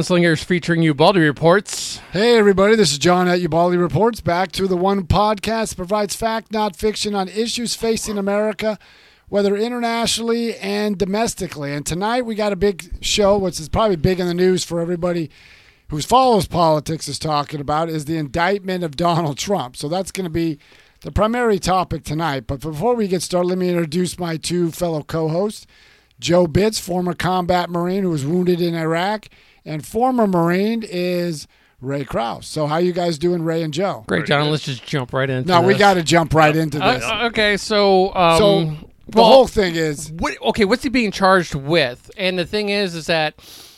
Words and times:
Slingers 0.00 0.42
featuring 0.42 0.82
Ubaldi 0.82 1.20
Reports. 1.20 1.98
Hey, 2.12 2.38
everybody, 2.38 2.76
this 2.76 2.92
is 2.92 2.98
John 2.98 3.28
at 3.28 3.42
Ubaldi 3.42 3.76
Reports. 3.76 4.22
Back 4.22 4.50
to 4.52 4.66
the 4.66 4.74
one 4.74 5.02
podcast 5.02 5.76
provides 5.76 6.14
fact, 6.14 6.50
not 6.50 6.74
fiction, 6.74 7.14
on 7.14 7.28
issues 7.28 7.74
facing 7.74 8.16
America, 8.16 8.78
whether 9.28 9.54
internationally 9.54 10.56
and 10.56 10.96
domestically. 10.96 11.74
And 11.74 11.84
tonight 11.84 12.24
we 12.24 12.34
got 12.34 12.54
a 12.54 12.56
big 12.56 13.04
show, 13.04 13.36
which 13.36 13.60
is 13.60 13.68
probably 13.68 13.96
big 13.96 14.18
in 14.18 14.26
the 14.26 14.32
news 14.32 14.64
for 14.64 14.80
everybody 14.80 15.30
who 15.90 16.00
follows 16.00 16.46
politics 16.48 17.06
is 17.06 17.18
talking 17.18 17.60
about, 17.60 17.90
is 17.90 18.06
the 18.06 18.16
indictment 18.16 18.84
of 18.84 18.96
Donald 18.96 19.36
Trump. 19.36 19.76
So 19.76 19.90
that's 19.90 20.10
going 20.10 20.24
to 20.24 20.30
be 20.30 20.58
the 21.02 21.12
primary 21.12 21.58
topic 21.58 22.02
tonight. 22.02 22.46
But 22.46 22.60
before 22.60 22.94
we 22.94 23.08
get 23.08 23.20
started, 23.20 23.48
let 23.48 23.58
me 23.58 23.68
introduce 23.68 24.18
my 24.18 24.38
two 24.38 24.70
fellow 24.70 25.02
co 25.02 25.28
hosts 25.28 25.66
Joe 26.18 26.46
Bitz, 26.46 26.80
former 26.80 27.12
combat 27.12 27.68
Marine 27.68 28.04
who 28.04 28.10
was 28.10 28.24
wounded 28.24 28.62
in 28.62 28.74
Iraq 28.74 29.28
and 29.64 29.84
former 29.86 30.26
Marine 30.26 30.82
is 30.88 31.46
Ray 31.80 32.04
Krause. 32.04 32.46
So 32.46 32.66
how 32.66 32.76
you 32.78 32.92
guys 32.92 33.18
doing, 33.18 33.42
Ray 33.42 33.62
and 33.62 33.74
Joe? 33.74 34.04
Great, 34.06 34.26
John. 34.26 34.50
Let's 34.50 34.64
just 34.64 34.84
jump 34.86 35.12
right 35.12 35.28
into. 35.28 35.48
No, 35.48 35.62
we 35.62 35.74
got 35.74 35.94
to 35.94 36.02
jump 36.02 36.34
right 36.34 36.54
into 36.54 36.82
Uh, 36.82 36.94
this. 36.94 37.04
uh, 37.04 37.24
okay, 37.24 37.56
so 37.56 38.14
um, 38.14 38.38
so 38.38 38.64
the 39.08 39.20
well, 39.20 39.26
whole 39.26 39.46
thing 39.48 39.74
is 39.74 40.10
what, 40.12 40.40
okay, 40.42 40.64
what's 40.64 40.82
he 40.84 40.88
being 40.88 41.10
charged 41.10 41.54
with? 41.54 42.10
And 42.16 42.38
the 42.38 42.46
thing 42.46 42.68
is, 42.68 42.94
is 42.94 43.06
that 43.06 43.34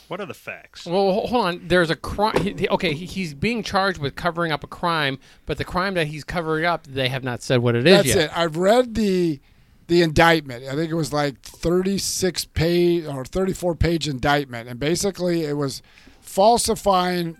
What 0.07 0.21
are 0.21 0.25
the 0.27 0.35
facts? 0.35 0.85
well, 0.85 1.11
hold 1.25 1.45
on. 1.45 1.67
There's 1.67 1.89
a 1.89 1.95
crime. 1.95 2.39
He, 2.41 2.53
he- 2.53 2.69
okay, 2.69 2.93
he's 2.93 3.33
being 3.33 3.63
charged 3.63 3.97
with 3.97 4.15
covering 4.15 4.51
up 4.51 4.63
a 4.63 4.67
crime, 4.67 5.17
but 5.47 5.57
the 5.57 5.65
crime 5.65 5.95
that 5.95 6.07
he's 6.07 6.23
covering 6.23 6.63
up, 6.65 6.85
they 6.85 7.09
have 7.09 7.23
not 7.23 7.41
said 7.41 7.59
what 7.63 7.75
it 7.75 7.87
is 7.87 7.95
that's 8.03 8.07
yet. 8.09 8.17
it. 8.25 8.37
I've 8.37 8.55
read 8.55 8.93
the 8.93 9.39
the 9.87 10.01
indictment. 10.01 10.65
I 10.65 10.75
think 10.75 10.91
it 10.91 10.95
was 10.95 11.13
like 11.13 11.41
36 11.41 12.45
page 12.45 13.05
or 13.05 13.25
34 13.25 13.75
page 13.75 14.07
indictment, 14.07 14.67
and 14.67 14.79
basically 14.79 15.43
it 15.43 15.53
was 15.57 15.81
falsifying 16.21 17.37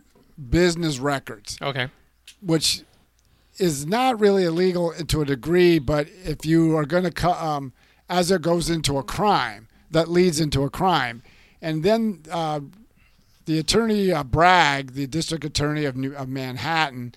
business 0.49 0.99
records. 0.99 1.57
Okay. 1.61 1.87
which 2.41 2.83
is 3.57 3.85
not 3.85 4.19
really 4.19 4.43
illegal 4.43 4.93
to 4.93 5.21
a 5.21 5.25
degree, 5.25 5.79
but 5.79 6.07
if 6.23 6.45
you 6.45 6.75
are 6.77 6.85
going 6.85 7.09
to, 7.09 7.29
um, 7.45 7.73
as 8.09 8.29
it 8.29 8.41
goes 8.41 8.69
into 8.69 8.97
a 8.97 9.03
crime, 9.03 9.67
that 9.91 10.09
leads 10.09 10.39
into 10.39 10.63
a 10.63 10.69
crime. 10.69 11.23
And 11.61 11.81
then 11.83 12.23
uh, 12.30 12.59
the 13.45 13.57
attorney 13.57 14.11
uh, 14.11 14.23
Bragg, 14.23 14.91
the 14.91 15.07
district 15.07 15.45
attorney 15.45 15.85
of, 15.85 15.95
New, 15.95 16.13
of 16.13 16.27
Manhattan, 16.27 17.15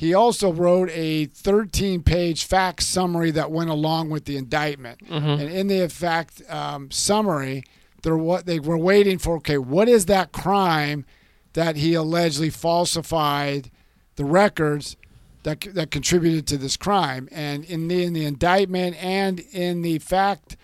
he 0.00 0.14
also 0.14 0.50
wrote 0.50 0.88
a 0.94 1.26
13 1.26 2.02
page 2.02 2.46
fact 2.46 2.82
summary 2.82 3.30
that 3.32 3.50
went 3.50 3.68
along 3.68 4.08
with 4.08 4.24
the 4.24 4.38
indictment. 4.38 4.98
And 5.38 5.42
in 5.42 5.66
the 5.66 5.90
fact 5.90 6.40
um, 6.48 6.90
summary, 6.90 7.64
they're 8.00 8.16
what 8.16 8.46
they 8.46 8.58
were 8.58 8.78
waiting 8.78 9.18
for. 9.18 9.36
Okay, 9.36 9.58
what 9.58 9.90
is 9.90 10.06
that 10.06 10.32
crime 10.32 11.04
that 11.52 11.76
he 11.76 11.92
allegedly 11.92 12.48
falsified 12.48 13.70
the 14.16 14.24
records 14.24 14.96
that 15.42 15.60
that 15.74 15.90
contributed 15.90 16.46
to 16.46 16.56
this 16.56 16.78
crime? 16.78 17.28
And 17.30 17.66
in 17.66 17.88
the 17.88 18.02
in 18.02 18.14
the 18.14 18.24
indictment 18.24 18.96
and 19.04 19.40
in 19.52 19.82
the 19.82 19.98
fact 19.98 20.56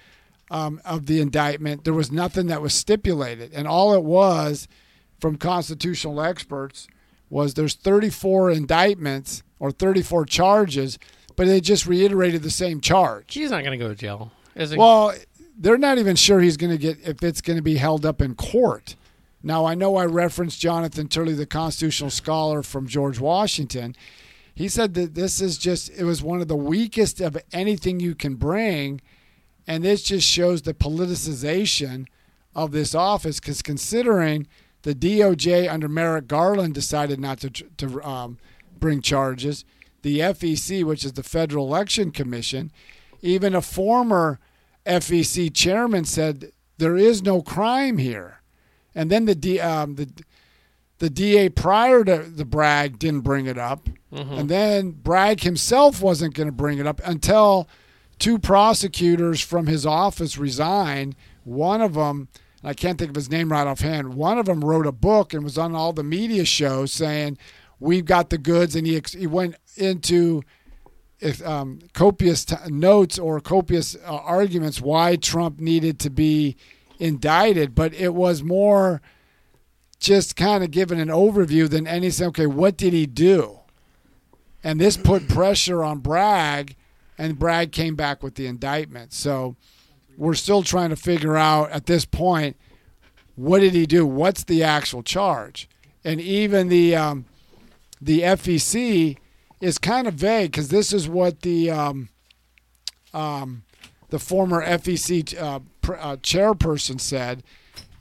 um, 0.50 0.80
of 0.82 1.04
the 1.04 1.20
indictment, 1.20 1.84
there 1.84 1.92
was 1.92 2.10
nothing 2.10 2.46
that 2.46 2.62
was 2.62 2.72
stipulated, 2.72 3.52
and 3.52 3.68
all 3.68 3.92
it 3.92 4.02
was 4.02 4.66
from 5.20 5.36
constitutional 5.36 6.22
experts 6.22 6.88
was 7.28 7.54
there's 7.54 7.74
34 7.74 8.50
indictments 8.50 9.42
or 9.58 9.70
34 9.70 10.26
charges, 10.26 10.98
but 11.34 11.46
they 11.46 11.60
just 11.60 11.86
reiterated 11.86 12.42
the 12.42 12.50
same 12.50 12.80
charge. 12.80 13.34
He's 13.34 13.50
not 13.50 13.64
going 13.64 13.78
to 13.78 13.84
go 13.84 13.88
to 13.88 13.94
jail. 13.94 14.32
Well, 14.76 15.14
they're 15.58 15.78
not 15.78 15.98
even 15.98 16.16
sure 16.16 16.40
he's 16.40 16.56
going 16.56 16.72
to 16.72 16.78
get 16.78 16.98
if 17.06 17.22
it's 17.22 17.40
going 17.40 17.56
to 17.56 17.62
be 17.62 17.76
held 17.76 18.04
up 18.04 18.20
in 18.20 18.34
court. 18.34 18.96
Now, 19.42 19.64
I 19.64 19.74
know 19.74 19.96
I 19.96 20.06
referenced 20.06 20.60
Jonathan 20.60 21.08
Turley, 21.08 21.34
the 21.34 21.46
constitutional 21.46 22.10
scholar 22.10 22.62
from 22.62 22.88
George 22.88 23.20
Washington. 23.20 23.94
He 24.54 24.68
said 24.68 24.94
that 24.94 25.14
this 25.14 25.40
is 25.40 25.58
just 25.58 25.90
it 25.90 26.04
was 26.04 26.22
one 26.22 26.40
of 26.40 26.48
the 26.48 26.56
weakest 26.56 27.20
of 27.20 27.36
anything 27.52 28.00
you 28.00 28.14
can 28.14 28.34
bring, 28.34 29.00
and 29.66 29.84
this 29.84 30.02
just 30.02 30.26
shows 30.26 30.62
the 30.62 30.74
politicization 30.74 32.06
of 32.54 32.72
this 32.72 32.94
office. 32.94 33.38
Because 33.38 33.62
considering 33.62 34.46
the 34.86 34.94
DOJ 34.94 35.68
under 35.68 35.88
Merrick 35.88 36.28
Garland 36.28 36.72
decided 36.72 37.18
not 37.18 37.40
to 37.40 37.50
to 37.50 38.00
um, 38.08 38.38
bring 38.78 39.02
charges, 39.02 39.64
the 40.02 40.20
FEC, 40.20 40.84
which 40.84 41.04
is 41.04 41.14
the 41.14 41.24
Federal 41.24 41.66
Election 41.66 42.12
Commission, 42.12 42.70
even 43.20 43.52
a 43.52 43.60
former 43.60 44.38
FEC 44.86 45.52
chairman 45.52 46.04
said 46.04 46.52
there 46.78 46.96
is 46.96 47.20
no 47.20 47.42
crime 47.42 47.98
here, 47.98 48.42
and 48.94 49.10
then 49.10 49.24
the 49.24 49.34
D, 49.34 49.58
um, 49.58 49.96
the 49.96 50.08
the 50.98 51.10
DA 51.10 51.48
prior 51.48 52.04
to 52.04 52.18
the 52.18 52.44
Bragg 52.44 53.00
didn't 53.00 53.22
bring 53.22 53.46
it 53.46 53.58
up, 53.58 53.88
and 54.12 54.48
then 54.48 54.92
Bragg 54.92 55.40
himself 55.40 56.00
wasn't 56.00 56.34
going 56.34 56.46
to 56.46 56.52
bring 56.52 56.78
it 56.78 56.86
up 56.86 57.00
until 57.04 57.68
two 58.20 58.38
prosecutors 58.38 59.40
from 59.40 59.66
his 59.66 59.84
office 59.84 60.38
resigned. 60.38 61.16
One 61.42 61.80
of 61.82 61.94
them, 61.94 62.28
I 62.64 62.74
can't 62.74 62.98
think 62.98 63.10
of 63.10 63.16
his 63.16 63.30
name 63.30 63.52
right 63.52 63.66
offhand. 63.66 64.14
One 64.14 64.38
of 64.38 64.46
them 64.46 64.64
wrote 64.64 64.86
a 64.86 64.92
book 64.92 65.32
and 65.34 65.44
was 65.44 65.58
on 65.58 65.74
all 65.74 65.92
the 65.92 66.02
media 66.02 66.44
shows 66.44 66.92
saying, 66.92 67.38
"We've 67.78 68.04
got 68.04 68.30
the 68.30 68.38
goods," 68.38 68.74
and 68.74 68.86
he 68.86 69.00
he 69.16 69.26
went 69.26 69.56
into 69.76 70.42
um, 71.44 71.80
copious 71.92 72.44
t- 72.44 72.56
notes 72.68 73.18
or 73.18 73.40
copious 73.40 73.96
uh, 74.04 74.16
arguments 74.16 74.80
why 74.80 75.16
Trump 75.16 75.60
needed 75.60 75.98
to 76.00 76.10
be 76.10 76.56
indicted, 76.98 77.74
but 77.74 77.94
it 77.94 78.14
was 78.14 78.42
more 78.42 79.00
just 79.98 80.36
kind 80.36 80.62
of 80.62 80.70
giving 80.70 81.00
an 81.00 81.08
overview 81.08 81.68
than 81.68 81.86
anything. 81.86 82.28
Okay, 82.28 82.46
what 82.46 82.76
did 82.76 82.92
he 82.92 83.06
do? 83.06 83.60
And 84.62 84.80
this 84.80 84.96
put 84.96 85.28
pressure 85.28 85.82
on 85.82 86.00
Bragg, 86.00 86.76
and 87.16 87.38
Bragg 87.38 87.72
came 87.72 87.94
back 87.94 88.22
with 88.22 88.34
the 88.34 88.46
indictment. 88.46 89.12
So 89.12 89.56
we're 90.16 90.34
still 90.34 90.62
trying 90.62 90.90
to 90.90 90.96
figure 90.96 91.36
out 91.36 91.70
at 91.70 91.86
this 91.86 92.04
point 92.04 92.56
what 93.36 93.60
did 93.60 93.74
he 93.74 93.86
do? 93.86 94.06
What's 94.06 94.44
the 94.44 94.62
actual 94.62 95.02
charge? 95.02 95.68
And 96.04 96.20
even 96.20 96.68
the 96.68 96.96
um, 96.96 97.26
the 98.00 98.20
FEC 98.20 99.18
is 99.60 99.78
kind 99.78 100.08
of 100.08 100.14
vague 100.14 100.52
because 100.52 100.68
this 100.68 100.92
is 100.92 101.08
what 101.08 101.42
the 101.42 101.70
um, 101.70 102.08
um, 103.12 103.64
the 104.08 104.18
former 104.18 104.64
FEC 104.64 105.38
uh, 105.40 105.60
pr- 105.80 105.94
uh, 105.96 106.16
chairperson 106.16 107.00
said 107.00 107.42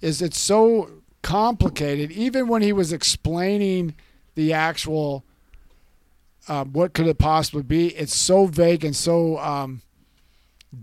is 0.01 0.21
it's 0.21 0.39
so 0.39 0.89
complicated. 1.21 2.11
Even 2.11 2.47
when 2.47 2.61
he 2.61 2.71
was 2.71 2.93
explaining 2.93 3.95
the 4.35 4.53
actual 4.53 5.25
uh, 6.47 6.63
what 6.63 6.93
could 6.93 7.07
it 7.07 7.17
possibly 7.17 7.63
be, 7.63 7.87
it's 7.95 8.15
so 8.15 8.45
vague 8.45 8.85
and 8.85 8.95
so 8.95 9.39
um, 9.39 9.81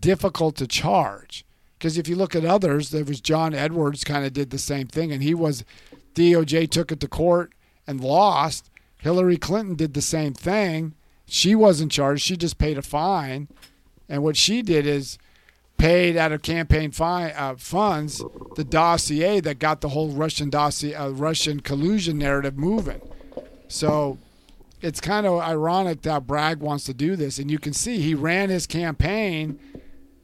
difficult 0.01 0.57
to 0.57 0.67
charge. 0.67 1.45
Because 1.79 1.99
if 1.99 2.07
you 2.07 2.15
look 2.15 2.37
at 2.37 2.45
others, 2.45 2.91
there 2.91 3.05
was 3.05 3.21
John 3.21 3.55
Edwards 3.55 4.05
kind 4.05 4.25
of 4.25 4.33
did 4.33 4.51
the 4.51 4.59
same 4.59 4.87
thing, 4.87 5.13
and 5.13 5.23
he 5.23 5.35
was 5.35 5.65
DOJ 6.15 6.71
took 6.71 6.93
it 6.93 7.01
to 7.01 7.09
court 7.09 7.53
and 7.87 8.01
lost. 8.01 8.71
Hillary 8.99 9.37
Clinton 9.37 9.75
did 9.75 9.95
the 9.95 10.03
same 10.03 10.33
thing. 10.33 10.95
She 11.27 11.55
wasn't 11.55 11.91
charged; 11.91 12.23
she 12.23 12.37
just 12.37 12.59
paid 12.59 12.79
a 12.79 12.83
fine, 12.83 13.49
and 14.09 14.23
what 14.23 14.37
she 14.37 14.63
did 14.63 14.87
is 14.87 15.19
paid 15.77 16.17
out 16.17 16.31
of 16.31 16.43
campaign 16.43 16.93
uh, 17.01 17.57
funds 17.57 18.23
the 18.55 18.63
dossier 18.63 19.41
that 19.41 19.59
got 19.59 19.81
the 19.81 19.89
whole 19.89 20.11
Russian 20.11 20.49
dossier, 20.49 20.95
uh, 20.95 21.09
Russian 21.09 21.59
collusion 21.59 22.19
narrative 22.19 22.57
moving. 22.57 23.01
So 23.67 24.19
it's 24.81 25.01
kind 25.01 25.27
of 25.27 25.41
ironic 25.41 26.03
that 26.03 26.29
Bragg 26.29 26.61
wants 26.61 26.85
to 26.85 26.95
do 26.95 27.17
this, 27.17 27.41
and 27.41 27.51
you 27.51 27.59
can 27.59 27.73
see 27.73 27.99
he 27.99 28.15
ran 28.15 28.49
his 28.49 28.69
campaign 28.69 29.59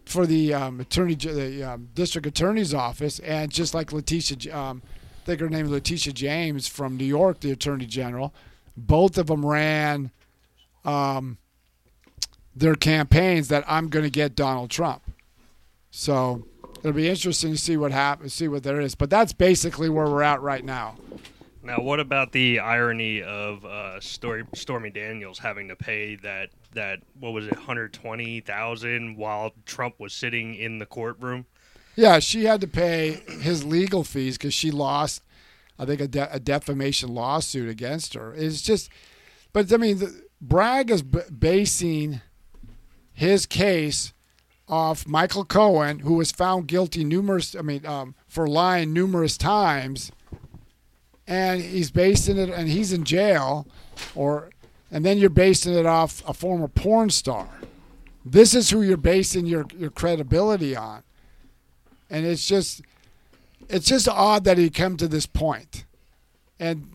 for 0.08 0.26
the 0.26 0.54
um, 0.54 0.80
attorney, 0.80 1.14
the 1.14 1.62
um, 1.62 1.90
district 1.94 2.26
attorney's 2.26 2.72
office, 2.72 3.18
and 3.18 3.52
just 3.52 3.74
like 3.74 3.92
Letitia, 3.92 4.56
um, 4.56 4.82
I 5.22 5.26
think 5.26 5.40
her 5.40 5.50
name 5.50 5.66
is 5.66 5.70
Letitia 5.70 6.14
James 6.14 6.66
from 6.66 6.96
New 6.96 7.04
York, 7.04 7.40
the 7.40 7.50
attorney 7.50 7.84
general, 7.84 8.32
both 8.74 9.18
of 9.18 9.26
them 9.26 9.44
ran 9.44 10.10
um, 10.86 11.36
their 12.56 12.74
campaigns 12.74 13.48
that 13.48 13.64
I'm 13.68 13.88
going 13.88 14.04
to 14.04 14.10
get 14.10 14.34
Donald 14.34 14.70
Trump. 14.70 15.02
So 15.90 16.46
it'll 16.78 16.92
be 16.92 17.10
interesting 17.10 17.52
to 17.52 17.58
see 17.58 17.76
what 17.76 17.92
happens, 17.92 18.32
see 18.32 18.48
what 18.48 18.62
there 18.62 18.80
is. 18.80 18.94
But 18.94 19.10
that's 19.10 19.34
basically 19.34 19.90
where 19.90 20.06
we're 20.06 20.22
at 20.22 20.40
right 20.40 20.64
now. 20.64 20.96
Now, 21.62 21.80
what 21.80 22.00
about 22.00 22.32
the 22.32 22.60
irony 22.60 23.22
of 23.22 23.64
uh, 23.64 24.00
Story, 24.00 24.44
Stormy 24.54 24.90
Daniels 24.90 25.38
having 25.38 25.68
to 25.68 25.76
pay 25.76 26.16
that 26.16 26.50
that 26.72 27.00
what 27.18 27.32
was 27.32 27.46
it, 27.46 27.54
hundred 27.54 27.92
twenty 27.92 28.40
thousand, 28.40 29.16
while 29.16 29.52
Trump 29.66 29.96
was 29.98 30.12
sitting 30.12 30.54
in 30.54 30.78
the 30.78 30.86
courtroom? 30.86 31.46
Yeah, 31.96 32.20
she 32.20 32.44
had 32.44 32.60
to 32.60 32.68
pay 32.68 33.22
his 33.40 33.64
legal 33.64 34.04
fees 34.04 34.38
because 34.38 34.54
she 34.54 34.70
lost, 34.70 35.22
I 35.78 35.84
think, 35.84 36.00
a, 36.00 36.06
de- 36.06 36.32
a 36.32 36.38
defamation 36.38 37.12
lawsuit 37.12 37.68
against 37.68 38.14
her. 38.14 38.32
It's 38.34 38.62
just, 38.62 38.88
but 39.52 39.72
I 39.72 39.78
mean, 39.78 39.98
the, 39.98 40.22
Bragg 40.40 40.92
is 40.92 41.02
b- 41.02 41.22
basing 41.36 42.20
his 43.12 43.46
case 43.46 44.12
off 44.68 45.08
Michael 45.08 45.44
Cohen, 45.44 46.00
who 46.00 46.14
was 46.14 46.30
found 46.30 46.68
guilty 46.68 47.02
numerous, 47.02 47.56
I 47.56 47.62
mean, 47.62 47.84
um, 47.84 48.14
for 48.28 48.46
lying 48.46 48.92
numerous 48.92 49.36
times, 49.36 50.12
and 51.28 51.60
he's 51.60 51.92
basing 51.92 52.38
it, 52.38 52.48
and 52.48 52.68
he's 52.68 52.92
in 52.92 53.04
jail, 53.04 53.66
or, 54.16 54.50
and 54.90 55.04
then 55.04 55.18
you're 55.18 55.30
basing 55.30 55.74
it 55.74 55.86
off 55.86 56.26
a 56.26 56.34
former 56.34 56.66
porn 56.66 57.10
star. 57.10 57.48
This 58.24 58.54
is 58.54 58.70
who 58.70 58.82
you're 58.82 58.96
basing 58.96 59.46
your 59.46 59.66
your 59.76 59.90
credibility 59.90 60.74
on, 60.74 61.02
and 62.10 62.26
it's 62.26 62.48
just, 62.48 62.82
it's 63.68 63.86
just 63.86 64.08
odd 64.08 64.44
that 64.44 64.58
he 64.58 64.70
come 64.70 64.96
to 64.96 65.06
this 65.06 65.26
point, 65.26 65.84
and 66.58 66.90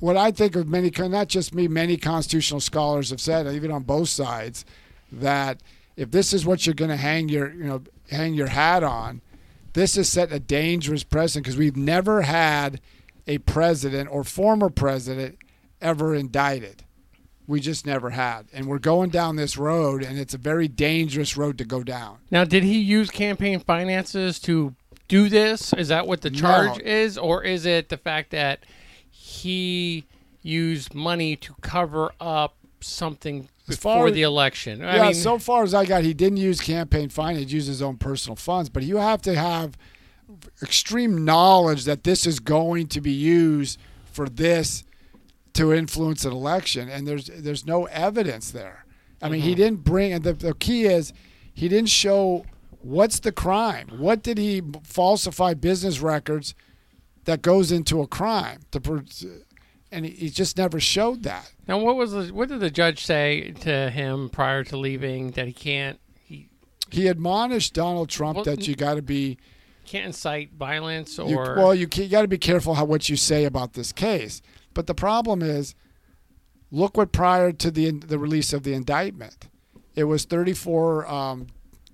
what 0.00 0.18
I 0.18 0.32
think 0.32 0.54
of 0.54 0.68
many, 0.68 0.90
not 0.90 1.28
just 1.28 1.54
me, 1.54 1.66
many 1.66 1.96
constitutional 1.96 2.60
scholars 2.60 3.08
have 3.08 3.22
said, 3.22 3.46
even 3.46 3.70
on 3.70 3.84
both 3.84 4.10
sides, 4.10 4.66
that 5.10 5.62
if 5.96 6.10
this 6.10 6.34
is 6.34 6.44
what 6.44 6.66
you're 6.66 6.74
going 6.74 6.90
to 6.90 6.96
hang 6.96 7.30
your, 7.30 7.50
you 7.50 7.64
know, 7.64 7.82
hang 8.10 8.34
your 8.34 8.48
hat 8.48 8.82
on, 8.82 9.22
this 9.72 9.96
has 9.96 10.10
set 10.10 10.30
a 10.30 10.38
dangerous 10.38 11.04
precedent 11.04 11.44
because 11.44 11.56
we've 11.56 11.76
never 11.76 12.22
had 12.22 12.80
a 13.26 13.38
president 13.38 14.08
or 14.10 14.24
former 14.24 14.70
president 14.70 15.38
ever 15.80 16.14
indicted. 16.14 16.84
We 17.46 17.60
just 17.60 17.84
never 17.86 18.10
had. 18.10 18.46
And 18.54 18.66
we're 18.66 18.78
going 18.78 19.10
down 19.10 19.36
this 19.36 19.58
road, 19.58 20.02
and 20.02 20.18
it's 20.18 20.32
a 20.32 20.38
very 20.38 20.66
dangerous 20.66 21.36
road 21.36 21.58
to 21.58 21.64
go 21.64 21.82
down. 21.82 22.18
Now, 22.30 22.44
did 22.44 22.62
he 22.64 22.78
use 22.78 23.10
campaign 23.10 23.60
finances 23.60 24.38
to 24.40 24.74
do 25.08 25.28
this? 25.28 25.74
Is 25.74 25.88
that 25.88 26.06
what 26.06 26.22
the 26.22 26.30
charge 26.30 26.78
No. 26.78 26.84
is? 26.84 27.18
Or 27.18 27.42
is 27.44 27.66
it 27.66 27.90
the 27.90 27.98
fact 27.98 28.30
that 28.30 28.64
he 29.10 30.04
used 30.42 30.94
money 30.94 31.36
to 31.36 31.54
cover 31.60 32.12
up 32.20 32.56
something 32.80 33.48
before 33.68 34.08
as- 34.08 34.14
the 34.14 34.22
election? 34.22 34.82
I 34.82 34.96
yeah, 34.96 35.02
mean, 35.04 35.14
so 35.14 35.38
far 35.38 35.64
as 35.64 35.74
I 35.74 35.84
got, 35.84 36.02
he 36.02 36.14
didn't 36.14 36.38
use 36.38 36.60
campaign 36.62 37.10
finance, 37.10 37.50
he 37.50 37.56
used 37.56 37.68
his 37.68 37.82
own 37.82 37.96
personal 37.98 38.36
funds. 38.36 38.70
But 38.70 38.84
you 38.84 38.96
have 38.96 39.20
to 39.22 39.34
have 39.34 39.76
extreme 40.62 41.24
knowledge 41.24 41.84
that 41.84 42.04
this 42.04 42.26
is 42.26 42.40
going 42.40 42.88
to 42.88 43.00
be 43.00 43.12
used 43.12 43.78
for 44.04 44.28
this 44.28 44.84
to 45.54 45.72
influence 45.72 46.24
an 46.24 46.32
election, 46.32 46.88
and 46.88 47.06
there's 47.06 47.26
there's 47.26 47.66
no 47.66 47.84
evidence 47.86 48.50
there. 48.50 48.84
I 49.22 49.28
mean, 49.28 49.40
he 49.40 49.50
mm-hmm. 49.50 49.56
didn't 49.56 49.84
bring, 49.84 50.12
and 50.12 50.22
the, 50.22 50.34
the 50.34 50.54
key 50.54 50.84
is 50.84 51.12
he 51.54 51.68
didn't 51.68 51.88
show 51.88 52.44
what's 52.82 53.20
the 53.20 53.32
crime. 53.32 53.88
What 53.96 54.22
did 54.22 54.36
he 54.36 54.62
falsify 54.82 55.54
business 55.54 56.00
records 56.00 56.54
that 57.24 57.40
goes 57.40 57.72
into 57.72 58.02
a 58.02 58.06
crime? 58.06 58.60
To, 58.72 59.04
and 59.90 60.04
he, 60.04 60.10
he 60.12 60.30
just 60.30 60.58
never 60.58 60.78
showed 60.80 61.22
that. 61.22 61.52
now, 61.66 61.78
what 61.78 61.96
was 61.96 62.12
the, 62.12 62.34
what 62.34 62.48
did 62.48 62.60
the 62.60 62.70
judge 62.70 63.04
say 63.04 63.52
to 63.60 63.90
him 63.90 64.28
prior 64.28 64.64
to 64.64 64.76
leaving 64.76 65.30
that 65.32 65.46
he 65.46 65.52
can't 65.52 65.98
he 66.22 66.48
He 66.90 67.06
admonished 67.06 67.74
Donald 67.74 68.10
Trump 68.10 68.36
Well, 68.36 68.44
that 68.44 68.68
you 68.68 68.74
got 68.74 68.94
to 68.94 69.02
be 69.02 69.38
can't 69.84 70.06
incite 70.06 70.52
violence 70.54 71.18
or. 71.18 71.28
You, 71.28 71.36
well, 71.36 71.74
you, 71.74 71.86
got 71.86 72.22
to 72.22 72.28
be 72.28 72.38
careful 72.38 72.74
how 72.74 72.84
what 72.84 73.08
you 73.08 73.16
say 73.16 73.44
about 73.44 73.74
this 73.74 73.92
case. 73.92 74.42
But 74.72 74.86
the 74.86 74.94
problem 74.94 75.42
is, 75.42 75.74
look 76.70 76.96
what 76.96 77.12
prior 77.12 77.52
to 77.52 77.70
the 77.70 77.90
the 77.92 78.18
release 78.18 78.52
of 78.52 78.62
the 78.62 78.74
indictment, 78.74 79.48
it 79.94 80.04
was 80.04 80.24
34 80.24 81.06
um, 81.06 81.46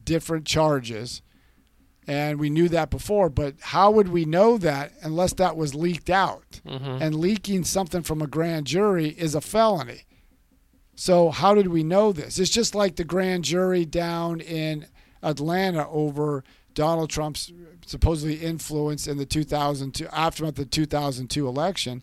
different 0.04 0.46
charges, 0.46 1.22
and 2.06 2.40
we 2.40 2.48
knew 2.48 2.69
that 2.70 2.90
before. 2.90 3.28
But 3.28 3.56
how 3.60 3.90
would 3.90 4.08
we 4.08 4.25
know 4.25 4.56
that 4.58 4.92
unless 5.02 5.34
that 5.34 5.56
was 5.56 5.75
leaked 5.75 6.10
out? 6.10 6.60
Mhm. 6.66 7.00
And 7.00 7.14
leaking 7.16 7.64
something 7.64 8.02
from 8.02 8.22
a 8.22 8.26
grand 8.26 8.66
jury 8.66 9.08
is 9.08 9.34
a 9.34 9.40
felony. 9.40 10.02
So 10.94 11.31
how 11.31 11.54
did 11.54 11.69
we 11.69 11.82
know 11.82 12.12
this? 12.12 12.38
It's 12.38 12.50
just 12.50 12.75
like 12.75 12.96
the 12.96 13.04
grand 13.04 13.44
jury 13.44 13.87
down 13.87 14.40
in 14.40 14.87
Atlanta 15.22 15.88
over 15.88 16.44
Donald 16.75 17.11
Trump's 17.11 17.52
supposedly 17.87 18.37
influence 18.37 19.06
in 19.06 19.17
the 19.17 19.26
2002 19.26 20.06
aftermath 20.12 20.50
of 20.50 20.56
the 20.56 20.64
2002 20.64 21.46
election. 21.46 22.02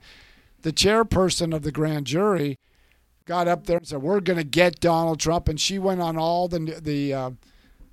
The 0.61 0.73
chairperson 0.73 1.55
of 1.55 1.63
the 1.63 1.71
grand 1.71 2.07
jury 2.07 2.57
got 3.25 3.47
up 3.47 3.65
there 3.65 3.77
and 3.77 3.87
said, 3.87 4.01
"We're 4.01 4.19
going 4.19 4.37
to 4.37 4.43
get 4.43 4.79
Donald 4.79 5.19
Trump," 5.19 5.47
and 5.47 5.59
she 5.59 5.77
went 5.79 6.01
on 6.01 6.17
all 6.17 6.47
the 6.47 6.59
the 6.81 7.13
uh, 7.13 7.31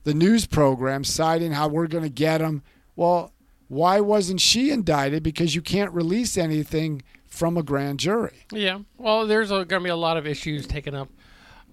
the 0.05 0.15
news 0.15 0.47
programs 0.47 1.09
citing 1.09 1.53
how 1.53 1.69
we're 1.69 1.87
going 1.87 2.05
to 2.05 2.11
get 2.11 2.41
him. 2.41 2.63
Well, 2.97 3.33
why 3.69 4.01
wasn't 4.01 4.41
she 4.41 4.71
indicted? 4.71 5.23
Because 5.23 5.55
you 5.55 5.63
can't 5.63 5.93
release 5.93 6.37
anything 6.37 7.03
from 7.27 7.57
a 7.57 7.63
grand 7.63 7.99
jury. 8.01 8.47
Yeah. 8.53 8.81
Well, 8.97 9.27
there's 9.27 9.51
going 9.51 9.69
to 9.69 9.81
be 9.81 9.89
a 9.89 9.97
lot 9.97 10.17
of 10.17 10.27
issues 10.27 10.67
taken 10.67 10.95
up. 10.95 11.09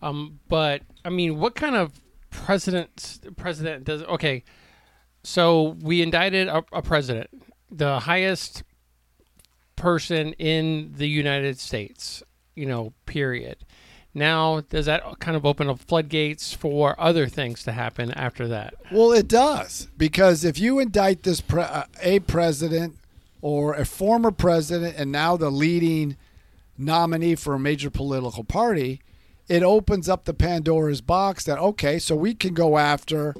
Um, 0.01 0.39
but 0.47 0.81
I 1.06 1.09
mean, 1.09 1.39
what 1.39 1.56
kind 1.56 1.75
of 1.75 2.01
president 2.31 3.19
president 3.38 3.83
does? 3.83 4.01
Okay, 4.04 4.44
so 5.23 5.77
we 5.81 6.01
indicted 6.01 6.47
a, 6.47 6.63
a 6.71 6.81
president, 6.81 7.29
the 7.69 8.00
highest 8.00 8.63
person 9.75 10.33
in 10.33 10.94
the 10.95 11.07
United 11.07 11.59
States. 11.59 12.23
You 12.56 12.65
know, 12.65 12.94
period. 13.06 13.57
Now, 14.13 14.59
does 14.62 14.88
that 14.88 15.19
kind 15.19 15.38
of 15.38 15.45
open 15.45 15.69
up 15.69 15.79
floodgates 15.79 16.53
for 16.53 17.00
other 17.00 17.27
things 17.27 17.63
to 17.63 17.71
happen 17.71 18.12
after 18.12 18.47
that? 18.50 18.73
Well, 18.91 19.13
it 19.13 19.27
does 19.27 19.88
because 19.97 20.44
if 20.44 20.59
you 20.59 20.79
indict 20.79 21.23
this 21.23 21.39
pre- 21.39 21.62
uh, 21.62 21.85
a 22.01 22.19
president 22.19 22.97
or 23.41 23.73
a 23.73 23.85
former 23.85 24.31
president 24.31 24.95
and 24.97 25.12
now 25.12 25.38
the 25.38 25.50
leading 25.50 26.18
nominee 26.77 27.35
for 27.35 27.53
a 27.53 27.59
major 27.59 27.89
political 27.89 28.44
party, 28.44 29.01
it 29.47 29.63
opens 29.63 30.09
up 30.09 30.25
the 30.25 30.33
Pandora's 30.33 31.01
box 31.01 31.45
that 31.45 31.57
okay, 31.57 31.97
so 31.97 32.15
we 32.15 32.33
can 32.33 32.53
go 32.53 32.77
after 32.77 33.33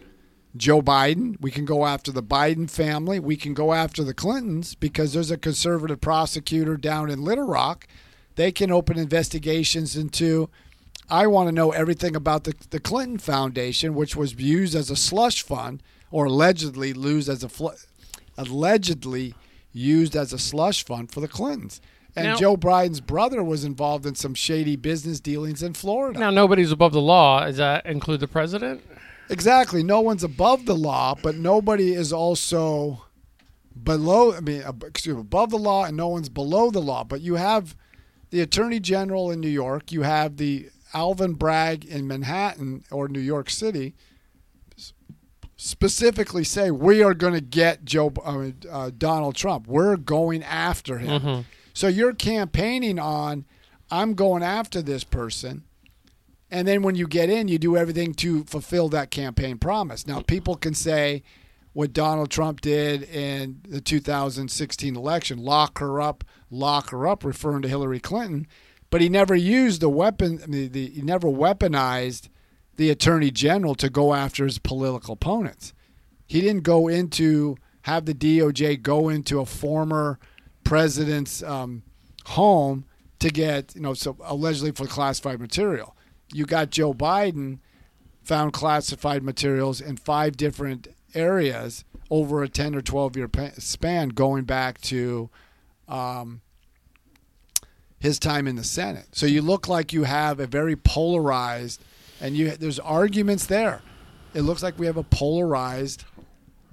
Joe 0.56 0.82
Biden, 0.82 1.38
we 1.40 1.50
can 1.52 1.66
go 1.66 1.86
after 1.86 2.12
the 2.12 2.24
Biden 2.24 2.70
family, 2.70 3.20
we 3.20 3.38
can 3.38 3.54
go 3.54 3.74
after 3.74 4.04
the 4.04 4.14
Clintons 4.14 4.76
because 4.76 5.14
there's 5.14 5.32
a 5.32 5.38
conservative 5.38 6.02
prosecutor 6.02 6.76
down 6.78 7.10
in 7.10 7.24
Little 7.24 7.48
Rock. 7.48 7.88
They 8.36 8.52
can 8.52 8.72
open 8.72 8.98
investigations 8.98 9.96
into 9.96 10.50
I 11.10 11.28
want 11.28 11.50
to 11.50 11.52
know 11.52 11.72
everything 11.72 12.16
about 12.16 12.46
the, 12.46 12.54
the 12.70 12.80
Clinton 12.80 13.18
Foundation, 13.18 13.96
which 13.96 14.16
was 14.16 14.36
used 14.36 14.76
as 14.76 14.90
a 14.90 14.96
slush 14.96 15.44
fund, 15.44 15.84
or 16.10 16.26
allegedly 16.26 16.94
used 16.98 17.28
as 17.28 17.44
a 17.44 17.50
fl- 17.50 17.70
allegedly 18.38 19.36
used 19.74 20.16
as 20.16 20.32
a 20.34 20.40
slush 20.40 20.86
fund 20.86 21.12
for 21.12 21.20
the 21.20 21.28
Clintons. 21.28 21.82
And 22.16 22.28
Now- 22.28 22.36
Joe 22.38 22.58
Biden's 22.58 23.02
brother 23.02 23.44
was 23.44 23.64
involved 23.64 24.06
in 24.06 24.16
some 24.16 24.34
shady 24.34 24.76
business 24.76 25.20
dealings 25.20 25.64
in 25.64 25.74
Florida. 25.74 26.20
Now, 26.20 26.30
nobody's 26.30 26.72
above 26.72 26.92
the 26.94 27.02
law. 27.02 27.46
Does 27.46 27.58
that 27.58 27.86
include 27.86 28.20
the 28.20 28.28
president? 28.28 28.82
Exactly. 29.32 29.82
No 29.82 30.02
one's 30.02 30.24
above 30.24 30.66
the 30.66 30.76
law, 30.76 31.16
but 31.22 31.36
nobody 31.36 31.94
is 31.94 32.12
also 32.14 33.06
below. 33.82 34.34
I 34.34 34.42
mean, 34.42 34.62
excuse 34.86 35.16
me, 35.16 35.22
above 35.22 35.50
the 35.52 35.58
law, 35.58 35.86
and 35.86 35.96
no 35.98 36.10
one's 36.10 36.30
below 36.30 36.70
the 36.70 36.82
law. 36.82 37.04
But 37.06 37.22
you 37.22 37.36
have 37.36 37.76
the 38.30 38.42
Attorney 38.42 38.80
General 38.82 39.32
in 39.32 39.40
New 39.40 39.50
York. 39.50 39.92
You 39.92 40.02
have 40.02 40.36
the 40.38 40.70
Alvin 40.94 41.34
Bragg 41.34 41.86
in 41.86 42.08
Manhattan 42.08 42.84
or 42.92 43.08
New 43.08 43.22
York 43.22 43.50
City. 43.50 43.96
Specifically, 45.56 46.44
say 46.44 46.72
we 46.72 47.04
are 47.04 47.14
going 47.14 47.34
to 47.34 47.42
get 47.42 47.86
Joe 47.86 48.12
uh, 48.26 48.50
uh, 48.70 48.92
Donald 48.98 49.36
Trump. 49.36 49.68
We're 49.68 49.96
going 49.96 50.44
after 50.44 50.98
him. 50.98 51.22
Mhm. 51.22 51.46
So 51.74 51.88
you're 51.88 52.14
campaigning 52.14 52.98
on, 53.00 53.46
I'm 53.90 54.16
going 54.16 54.44
after 54.44 54.82
this 54.82 55.04
person. 55.04 55.64
And 56.52 56.68
then 56.68 56.82
when 56.82 56.96
you 56.96 57.08
get 57.08 57.30
in, 57.30 57.48
you 57.48 57.58
do 57.58 57.78
everything 57.78 58.14
to 58.16 58.44
fulfill 58.44 58.90
that 58.90 59.10
campaign 59.10 59.58
promise. 59.58 60.06
Now, 60.06 60.22
people 60.22 60.56
can 60.56 60.74
say 60.74 61.24
what 61.72 61.94
Donald 61.94 62.30
Trump 62.30 62.60
did 62.60 63.04
in 63.04 63.62
the 63.68 63.80
2016 63.80 64.96
election 64.96 65.40
lock 65.40 65.80
her 65.80 66.02
up, 66.02 66.26
lock 66.50 66.90
her 66.90 67.08
up, 67.08 67.24
referring 67.24 67.62
to 67.62 67.70
Hillary 67.70 68.02
Clinton. 68.02 68.48
But 68.90 69.00
he 69.00 69.08
never 69.08 69.34
used 69.34 69.80
the 69.82 69.88
weapon, 69.88 70.42
I 70.44 70.48
mean, 70.48 70.72
the, 70.74 70.90
he 70.90 71.02
never 71.02 71.30
weaponized 71.30 72.28
the 72.76 72.90
attorney 72.90 73.32
general 73.32 73.74
to 73.76 73.90
go 73.90 74.14
after 74.14 74.44
his 74.44 74.60
political 74.60 75.14
opponents. 75.14 75.74
He 76.28 76.42
didn't 76.42 76.64
go 76.64 76.90
into, 76.90 77.56
have 77.84 78.06
the 78.06 78.14
DOJ 78.14 78.82
go 78.82 79.08
into 79.08 79.40
a 79.40 79.46
former 79.46 80.20
president's 80.66 81.42
um, 81.44 81.84
home 82.26 82.84
to 83.20 83.30
get, 83.30 83.74
you 83.76 83.82
know, 83.82 83.94
so 83.94 84.18
allegedly 84.24 84.72
for 84.72 84.86
classified 84.88 85.40
material. 85.40 85.96
You 86.34 86.46
got 86.46 86.70
Joe 86.70 86.94
Biden 86.94 87.60
found 88.24 88.54
classified 88.54 89.24
materials 89.24 89.82
in 89.82 89.98
five 89.98 90.38
different 90.38 90.88
areas 91.14 91.84
over 92.10 92.44
a 92.44 92.50
10 92.50 92.76
or 92.76 92.82
12 92.82 93.18
year 93.18 93.30
span 93.58 94.10
going 94.10 94.44
back 94.44 94.80
to 94.82 95.30
um, 95.88 96.42
his 98.00 98.20
time 98.20 98.48
in 98.48 98.56
the 98.56 98.64
Senate. 98.64 99.08
So 99.12 99.26
you 99.26 99.42
look 99.42 99.68
like 99.68 99.94
you 99.94 100.04
have 100.04 100.40
a 100.40 100.48
very 100.48 100.76
polarized, 100.76 101.84
and 102.20 102.36
you 102.36 102.52
there's 102.52 102.80
arguments 102.80 103.46
there. 103.46 103.82
It 104.34 104.42
looks 104.42 104.64
like 104.64 104.80
we 104.80 104.86
have 104.86 104.98
a 104.98 105.04
polarized 105.04 106.06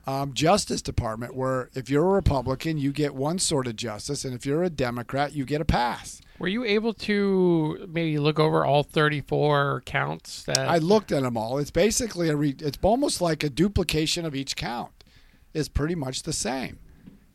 um, 0.06 0.32
Justice 0.32 0.80
Department 0.80 1.34
where 1.34 1.68
if 1.74 1.90
you're 1.90 2.04
a 2.04 2.14
Republican, 2.14 2.78
you 2.78 2.92
get 2.92 3.14
one 3.14 3.38
sort 3.38 3.66
of 3.66 3.76
justice, 3.76 4.24
and 4.24 4.34
if 4.34 4.46
you're 4.46 4.62
a 4.62 4.70
Democrat, 4.70 5.34
you 5.34 5.44
get 5.44 5.60
a 5.60 5.66
pass. 5.66 6.22
Were 6.38 6.48
you 6.48 6.64
able 6.64 6.94
to 6.94 7.86
maybe 7.90 8.18
look 8.18 8.38
over 8.38 8.64
all 8.64 8.82
34 8.82 9.82
counts 9.86 10.44
that 10.44 10.68
I 10.68 10.78
looked 10.78 11.10
at 11.10 11.22
them 11.22 11.36
all. 11.36 11.58
It's 11.58 11.70
basically 11.70 12.28
a 12.28 12.36
re, 12.36 12.54
it's 12.58 12.78
almost 12.82 13.20
like 13.20 13.42
a 13.42 13.50
duplication 13.50 14.24
of 14.24 14.34
each 14.34 14.54
count. 14.56 15.04
It's 15.52 15.68
pretty 15.68 15.94
much 15.94 16.22
the 16.22 16.32
same. 16.32 16.78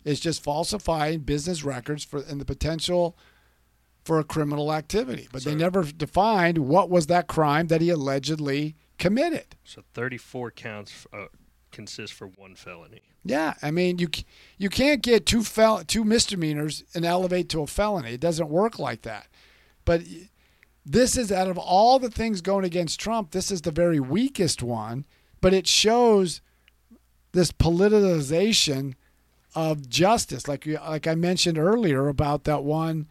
It's 0.06 0.20
just 0.20 0.44
falsifying 0.44 1.20
business 1.20 1.64
records 1.64 2.04
for 2.04 2.20
and 2.20 2.40
the 2.40 2.46
potential 2.46 3.18
for 4.04 4.20
a 4.20 4.24
criminal 4.24 4.74
activity. 4.74 5.28
But 5.32 5.44
they 5.44 5.56
never 5.56 5.84
defined 5.84 6.58
what 6.58 6.90
was 6.90 7.08
that 7.08 7.28
crime 7.28 7.68
that 7.68 7.82
he 7.82 7.90
allegedly 7.90 8.76
committed. 8.98 9.56
So 9.64 9.82
34 9.94 10.52
counts 10.52 11.08
uh, 11.14 11.26
consist 11.74 12.14
for 12.14 12.28
one 12.28 12.56
felony. 12.56 13.02
Yeah, 13.26 13.56
I 13.62 13.72
mean 13.72 14.00
you 14.00 14.10
you 14.58 14.70
can't 14.70 15.02
get 15.02 15.26
two 15.26 15.44
fel- 15.44 15.84
two 15.84 16.06
misdemeanors 16.06 16.84
and 16.96 17.04
elevate 17.04 17.50
to 17.50 17.62
a 17.62 17.68
felony. 17.68 18.14
It 18.14 18.22
doesn't 18.22 18.50
work 18.50 18.80
like 18.80 19.02
that. 19.02 19.28
But 19.86 20.04
this 20.86 21.18
is 21.18 21.32
out 21.32 21.48
of 21.48 21.58
all 21.58 22.00
the 22.00 22.10
things 22.10 22.42
going 22.42 22.66
against 22.66 23.00
Trump, 23.00 23.32
this 23.32 23.52
is 23.52 23.62
the 23.62 23.72
very 23.72 24.00
weakest 24.00 24.64
one. 24.64 25.06
But 25.42 25.54
it 25.54 25.68
shows 25.68 26.42
this 27.34 27.52
politicization 27.52 28.94
of 29.56 29.90
justice, 29.90 30.48
like 30.48 30.66
like 30.66 31.08
I 31.08 31.16
mentioned 31.16 31.58
earlier 31.58 32.08
about 32.08 32.46
that 32.46 32.64
one 32.64 33.08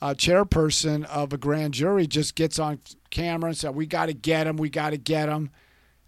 uh, 0.00 0.14
chairperson 0.14 1.04
of 1.04 1.32
a 1.32 1.38
grand 1.38 1.74
jury 1.74 2.06
just 2.06 2.34
gets 2.34 2.58
on 2.58 2.80
camera 3.10 3.48
and 3.48 3.56
said, 3.56 3.74
"We 3.74 3.86
got 3.86 4.06
to 4.06 4.14
get 4.14 4.46
him. 4.46 4.56
We 4.56 4.68
got 4.68 4.90
to 4.90 4.98
get 4.98 5.28
him." 5.28 5.50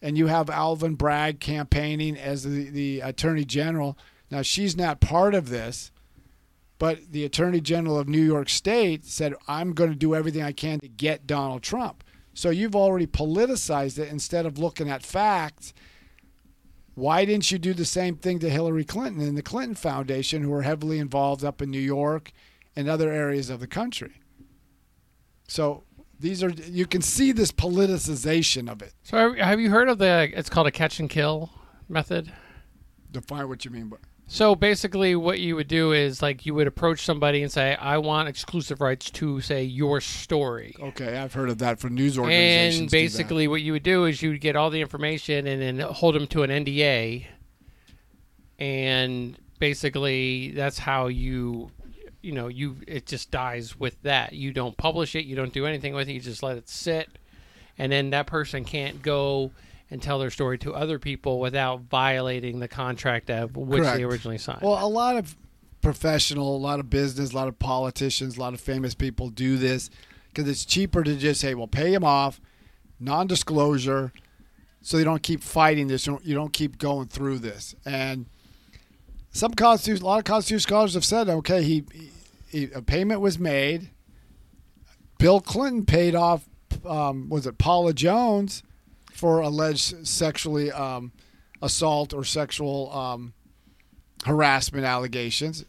And 0.01 0.17
you 0.17 0.27
have 0.27 0.49
Alvin 0.49 0.95
Bragg 0.95 1.41
campaigning 1.41 2.17
as 2.17 2.45
the, 2.45 2.71
the 2.71 3.01
attorney 3.01 3.45
general. 3.45 3.99
Now, 4.31 4.43
she's 4.43 4.77
not 4.77 5.01
part 5.01 5.35
of 5.35 5.49
this, 5.49 5.91
but 6.79 7.11
the 7.11 7.25
attorney 7.25 7.61
general 7.61 7.99
of 7.99 8.09
New 8.09 8.23
York 8.23 8.49
State 8.49 9.05
said, 9.05 9.35
I'm 9.49 9.73
going 9.73 9.91
to 9.91 9.97
do 9.97 10.15
everything 10.15 10.43
I 10.43 10.53
can 10.53 10.79
to 10.81 10.89
get 10.89 11.27
Donald 11.27 11.63
Trump. 11.63 12.05
So 12.35 12.51
you've 12.51 12.77
already 12.77 13.07
politicized 13.07 13.99
it 13.99 14.11
instead 14.11 14.47
of 14.47 14.59
looking 14.59 14.89
at 14.89 15.03
facts. 15.03 15.75
Why 16.95 17.25
didn't 17.25 17.51
you 17.51 17.59
do 17.59 17.75
the 17.75 17.85
same 17.85 18.17
thing 18.17 18.39
to 18.41 18.51
Hillary 18.51 18.85
Clinton 18.85 19.27
and 19.27 19.37
the 19.37 19.43
Clinton 19.43 19.75
Foundation, 19.75 20.43
who 20.43 20.53
are 20.53 20.63
heavily 20.63 20.99
involved 20.99 21.45
up 21.45 21.61
in 21.61 21.71
New 21.71 21.81
York 21.81 22.33
and 22.77 22.89
other 22.89 23.11
areas 23.11 23.51
of 23.51 23.59
the 23.59 23.67
country? 23.67 24.21
So 25.49 25.83
these 26.21 26.43
are 26.43 26.51
you 26.51 26.87
can 26.87 27.03
see 27.03 27.33
this 27.33 27.53
politicization 27.53 28.71
of 28.71 28.83
it. 28.83 28.93
So 29.03 29.35
have- 29.35 29.61
you 29.61 29.71
heard 29.71 29.89
of 29.89 29.99
the? 29.99 30.31
It's 30.35 30.51
called 30.51 30.67
a 30.67 30.71
catch 30.71 31.01
and 31.01 31.09
kill 31.09 31.51
method. 31.89 32.33
Define 33.11 33.49
what 33.49 33.65
you 33.65 33.71
mean 33.71 33.89
by 33.89 33.97
So 34.27 34.55
basically, 34.55 35.17
what 35.17 35.39
you 35.41 35.57
would 35.57 35.69
do 35.69 35.93
is 35.93 36.21
like 36.21 36.45
you 36.45 36.55
would 36.55 36.67
approach 36.67 37.05
somebody 37.05 37.43
and 37.43 37.51
say, 37.51 37.75
"I 37.77 37.99
want 37.99 38.29
exclusive 38.29 38.81
rights 38.81 39.11
to 39.13 39.41
say 39.41 39.65
your 39.65 40.01
story." 40.01 40.75
Okay, 40.81 41.17
I've 41.17 41.33
heard 41.33 41.49
of 41.49 41.59
that 41.59 41.79
for 41.81 41.89
news 41.89 42.19
organizations. 42.19 42.81
And 42.81 42.91
basically, 42.91 43.49
what 43.49 43.63
you 43.63 43.73
would 43.73 43.83
do 43.83 44.05
is 44.05 44.21
you 44.23 44.31
would 44.31 44.41
get 44.41 44.57
all 44.57 44.71
the 44.71 44.81
information 44.81 45.47
and 45.47 45.63
then 45.63 45.79
hold 45.79 46.15
them 46.15 46.27
to 46.29 46.43
an 46.43 46.51
NDA. 46.51 47.27
And 48.59 49.39
basically, 49.59 50.51
that's 50.51 50.79
how 50.79 51.07
you, 51.07 51.71
you 52.23 52.33
know, 52.33 52.49
you 52.49 52.77
it 52.87 53.07
just 53.07 53.31
dies 53.31 53.79
with 53.79 54.01
that. 54.03 54.33
You 54.33 54.53
don't 54.53 54.77
publish 54.77 55.15
it. 55.15 55.25
You 55.25 55.37
don't 55.37 55.53
do 55.53 55.67
anything 55.67 55.95
with 55.95 56.09
it. 56.09 56.13
You 56.13 56.21
just 56.21 56.43
let 56.43 56.57
it 56.57 56.69
sit, 56.69 57.09
and 57.79 57.91
then 57.93 58.11
that 58.11 58.27
person 58.27 58.65
can't 58.65 59.03
go 59.03 59.53
and 59.91 60.03
tell 60.03 60.19
their 60.19 60.31
story 60.31 60.59
to 60.59 60.75
other 60.75 60.99
people 60.99 61.41
without 61.41 61.83
violating 61.83 62.61
the 62.61 62.69
contract 62.69 63.31
of 63.31 63.57
which 63.57 63.83
Correct. 63.83 63.97
they 63.97 64.05
originally 64.05 64.37
signed. 64.39 64.61
well, 64.61 64.85
a 64.85 64.89
lot 64.89 65.17
of 65.17 65.35
professional, 65.81 66.57
a 66.57 66.59
lot 66.59 66.79
of 66.81 66.91
business, 66.91 67.33
a 67.33 67.37
lot 67.37 67.49
of 67.49 67.59
politicians, 67.59 68.37
a 68.37 68.41
lot 68.41 68.53
of 68.53 68.61
famous 68.61 68.95
people 68.95 69.31
do 69.31 69.57
this 69.57 69.89
because 70.29 70.49
it's 70.49 70.65
cheaper 70.65 71.03
to 71.03 71.17
just 71.17 71.41
say, 71.41 71.55
"Well, 71.55 71.69
pay 71.69 71.93
them 71.93 72.05
off, 72.05 72.41
non-disclosure," 73.01 74.13
so 74.83 74.99
you 74.99 75.05
don't 75.05 75.23
keep 75.23 75.43
fighting 75.43 75.89
this. 75.89 76.05
Don't, 76.05 76.25
you 76.25 76.35
don't 76.35 76.53
keep 76.53 76.79
going 76.79 77.09
through 77.09 77.39
this. 77.39 77.75
And 77.85 78.27
some 79.39 79.55
constitution, 79.55 80.03
a 80.03 80.07
lot 80.07 80.19
of 80.19 80.25
constitutional 80.25 80.61
scholars 80.61 80.95
have 80.95 81.05
said, 81.05 81.29
"Okay, 81.29 81.63
he, 81.63 81.85
he 82.49 82.65
a 82.75 82.83
payment 82.83 83.21
was 83.21 83.39
made. 83.39 83.91
Bill 85.19 85.41
Clinton 85.41 85.87
paid 85.87 86.15
off. 86.15 86.49
Um, 86.85 87.29
was 87.29 87.47
it 87.47 87.57
Paula 87.57 87.93
Jones 87.93 88.63
for 89.13 89.41
alleged 89.41 90.07
sexually 90.07 90.73
um, 90.73 91.13
assault 91.63 92.13
or 92.13 92.25
sexual 92.25 92.93
um, 92.93 93.33
harassment 94.27 94.85
allegations? 94.85 95.65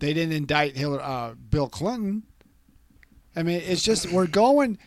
They 0.00 0.12
didn't 0.12 0.34
indict 0.34 0.76
Hillary, 0.76 1.02
uh, 1.02 1.34
Bill 1.34 1.68
Clinton. 1.68 2.24
I 3.34 3.42
mean, 3.42 3.62
it's 3.64 3.82
just 3.82 4.10
we're 4.10 4.26
going. 4.26 4.78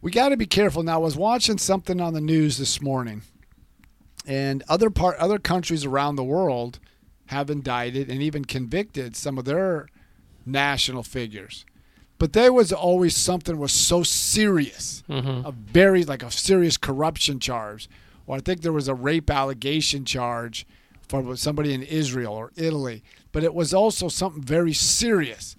We 0.00 0.12
got 0.12 0.28
to 0.28 0.36
be 0.36 0.46
careful. 0.46 0.84
Now, 0.84 0.94
I 0.94 0.98
was 0.98 1.16
watching 1.16 1.58
something 1.58 2.00
on 2.00 2.14
the 2.14 2.20
news 2.20 2.56
this 2.56 2.80
morning, 2.80 3.22
and 4.26 4.62
other 4.68 4.90
part 4.90 5.16
other 5.16 5.40
countries 5.40 5.84
around 5.84 6.14
the 6.14 6.24
world 6.24 6.78
have 7.28 7.50
indicted 7.50 8.10
and 8.10 8.22
even 8.22 8.44
convicted 8.44 9.16
some 9.16 9.38
of 9.38 9.44
their 9.44 9.88
national 10.44 11.02
figures. 11.02 11.64
But 12.18 12.32
there 12.32 12.52
was 12.52 12.72
always 12.72 13.16
something 13.16 13.58
was 13.58 13.72
so 13.72 14.02
serious, 14.02 15.04
Mhm. 15.08 15.46
a 15.46 15.52
very 15.52 16.04
like 16.04 16.22
a 16.22 16.30
serious 16.30 16.76
corruption 16.76 17.38
charge, 17.38 17.88
or 18.26 18.36
I 18.36 18.40
think 18.40 18.62
there 18.62 18.72
was 18.72 18.88
a 18.88 18.94
rape 18.94 19.30
allegation 19.30 20.04
charge 20.04 20.66
for 21.08 21.36
somebody 21.36 21.72
in 21.72 21.82
Israel 21.82 22.32
or 22.32 22.52
Italy. 22.56 23.02
But 23.30 23.44
it 23.44 23.54
was 23.54 23.72
also 23.72 24.08
something 24.08 24.42
very 24.42 24.72
serious, 24.74 25.54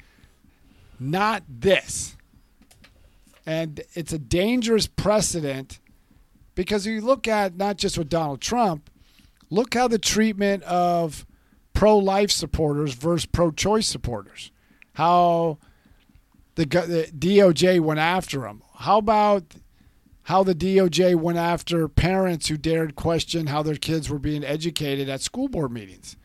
not 1.00 1.44
this. 1.48 2.16
And 3.46 3.82
it's 3.94 4.14
a 4.14 4.20
dangerous 4.20 4.86
precedent 4.88 5.80
because 6.56 6.86
you 6.86 7.00
look 7.02 7.28
at 7.28 7.56
not 7.56 7.78
just 7.78 7.98
with 7.98 8.10
Donald 8.10 8.42
Trump, 8.42 8.90
look 9.50 9.74
how 9.74 9.88
the 9.88 9.98
treatment 9.98 10.62
of 10.64 11.26
pro 11.80 11.98
life 11.98 12.30
supporters 12.30 12.94
versus 12.94 13.26
pro 13.26 13.52
choice 13.52 13.88
supporters, 13.88 14.52
how 14.96 15.58
the, 16.56 16.66
the 16.66 17.10
DOJ 17.18 17.80
went 17.80 18.02
after 18.02 18.42
them. 18.42 18.62
How 18.80 18.98
about 18.98 19.46
how 20.24 20.44
the 20.44 20.54
DOJ 20.54 21.16
went 21.16 21.38
after 21.38 21.88
parents 21.88 22.50
who 22.50 22.58
dared 22.58 22.98
question 22.98 23.48
how 23.48 23.64
their 23.64 23.78
kids 23.78 24.10
were 24.10 24.20
being 24.20 24.44
educated 24.44 25.08
at 25.08 25.22
school 25.22 25.48
board 25.48 25.72
meetings? 25.72 26.18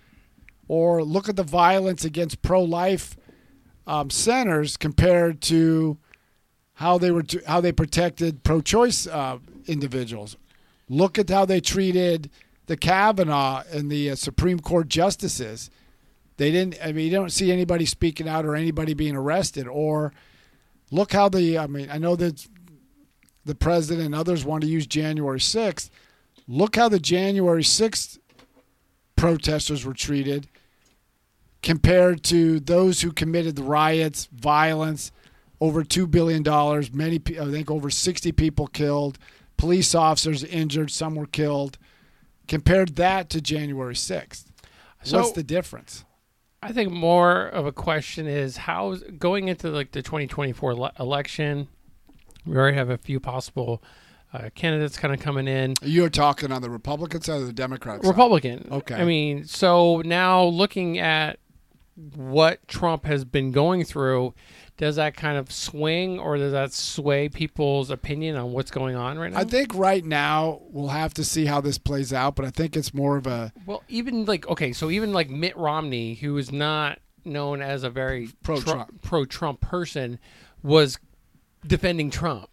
Or 0.67 1.05
look 1.05 1.29
at 1.29 1.37
the 1.37 1.45
violence 1.45 2.05
against 2.05 2.43
pro 2.43 2.65
life 2.65 3.17
um, 3.87 4.11
centers 4.11 4.77
compared 4.77 5.41
to 5.43 5.99
how 6.75 6.99
they 6.99 7.13
were 7.13 7.23
how 7.47 7.61
they 7.61 7.71
protected 7.71 8.43
pro-choice 8.43 9.07
uh, 9.07 9.39
individuals. 9.69 10.37
Look 10.89 11.17
at 11.17 11.31
how 11.31 11.45
they 11.45 11.61
treated 11.61 12.29
the 12.67 12.77
Kavanaugh 12.77 13.63
and 13.71 13.91
the 13.91 14.11
uh, 14.11 14.15
Supreme 14.15 14.61
Court 14.61 14.89
justices. 14.89 15.71
They 16.37 16.51
didn't. 16.51 16.79
I 16.83 16.93
mean, 16.93 17.07
you 17.07 17.13
don't 17.13 17.33
see 17.33 17.53
anybody 17.53 17.87
speaking 17.87 18.29
out 18.29 18.45
or 18.45 18.57
anybody 18.57 18.95
being 18.95 19.17
arrested. 19.17 19.69
Or 19.69 20.13
look 20.91 21.13
how 21.13 21.29
the. 21.29 21.59
I 21.59 21.67
mean, 21.67 21.89
I 21.91 21.99
know 21.99 22.17
that 22.17 22.47
the 23.45 23.55
president 23.55 24.07
and 24.07 24.15
others 24.15 24.45
want 24.45 24.63
to 24.63 24.69
use 24.69 24.87
January 24.87 25.41
sixth. 25.41 25.91
Look 26.49 26.77
how 26.77 26.89
the 26.89 26.99
January 26.99 27.65
sixth 27.65 28.19
protesters 29.17 29.85
were 29.85 29.95
treated 29.95 30.49
compared 31.63 32.23
to 32.25 32.61
those 32.61 33.01
who 33.01 33.13
committed 33.13 33.57
the 33.57 33.63
riots, 33.63 34.29
violence, 34.33 35.13
over 35.61 35.85
two 35.85 36.07
billion 36.07 36.43
dollars. 36.43 36.93
many, 36.93 37.21
I 37.41 37.51
think, 37.51 37.71
over 37.71 37.91
sixty 37.91 38.33
people 38.33 38.67
killed, 38.67 39.19
police 39.57 39.95
officers 39.95 40.43
injured, 40.43 40.91
some 40.91 41.15
were 41.15 41.27
killed. 41.27 41.79
Compared 42.49 42.97
that 42.97 43.31
to 43.31 43.41
January 43.41 43.97
sixth, 43.97 44.53
So- 45.03 45.19
what's 45.19 45.33
the 45.33 45.43
difference? 45.43 46.05
I 46.63 46.73
think 46.73 46.91
more 46.91 47.43
of 47.47 47.67
a 47.67 47.73
question 47.73 48.27
is 48.27 48.57
how 48.57 48.95
going 49.19 49.49
into 49.49 49.69
like 49.69 49.93
the 49.93 50.01
2024 50.01 50.75
le- 50.75 50.93
election. 50.99 51.69
We 52.47 52.57
already 52.57 52.77
have 52.79 52.89
a 52.89 52.97
few 52.97 53.21
possible 53.21 53.83
uh, 54.33 54.49
candidates 54.55 54.97
kind 54.97 55.13
of 55.13 55.21
coming 55.21 55.47
in. 55.47 55.75
You're 55.83 56.09
talking 56.09 56.51
on 56.51 56.63
the 56.63 56.71
Republican 56.71 57.21
side 57.21 57.43
or 57.43 57.45
the 57.45 57.53
Democrat 57.53 58.03
side? 58.03 58.09
Republican. 58.09 58.67
Okay. 58.71 58.95
I 58.95 59.05
mean, 59.05 59.45
so 59.45 60.01
now 60.07 60.43
looking 60.45 60.99
at 60.99 61.39
what 62.17 62.67
Trump 62.67 63.05
has 63.05 63.25
been 63.27 63.53
going 63.53 63.85
through, 63.85 64.35
does 64.77 64.97
that 64.97 65.17
kind 65.17 65.39
of 65.39 65.53
swing 65.53 66.19
or 66.19 66.37
does 66.37 66.53
that 66.53 66.73
sway 66.73 67.29
people's 67.29 67.91
opinion 67.91 68.37
on 68.37 68.53
what's 68.53 68.71
going 68.71 68.97
on 68.97 69.19
right 69.19 69.33
now? 69.33 69.39
I 69.39 69.45
think 69.45 69.75
right 69.75 70.05
now 70.05 70.61
we'll 70.65 70.89
have 70.89 71.15
to 71.15 71.25
see 71.25 71.45
how 71.45 71.61
this 71.61 71.79
plays 71.79 72.13
out, 72.13 72.35
but 72.35 72.45
I 72.45 72.51
think 72.51 72.77
it's 72.77 72.93
more 72.93 73.17
of 73.17 73.27
a 73.27 73.53
well, 73.67 73.85
even 73.89 74.25
like 74.25 74.47
okay, 74.49 74.73
so 74.73 74.91
even 74.91 75.13
like 75.13 75.31
Mitt 75.31 75.57
Romney, 75.57 76.15
who 76.15 76.37
is 76.37 76.51
not 76.51 76.99
known 77.25 77.63
as 77.63 77.85
a 77.85 77.91
very 77.91 78.31
Pro-Trump. 78.43 79.03
pro 79.03 79.25
Trump 79.25 79.61
person, 79.61 80.19
was 80.63 80.99
defending 81.67 82.11
Trump. 82.11 82.51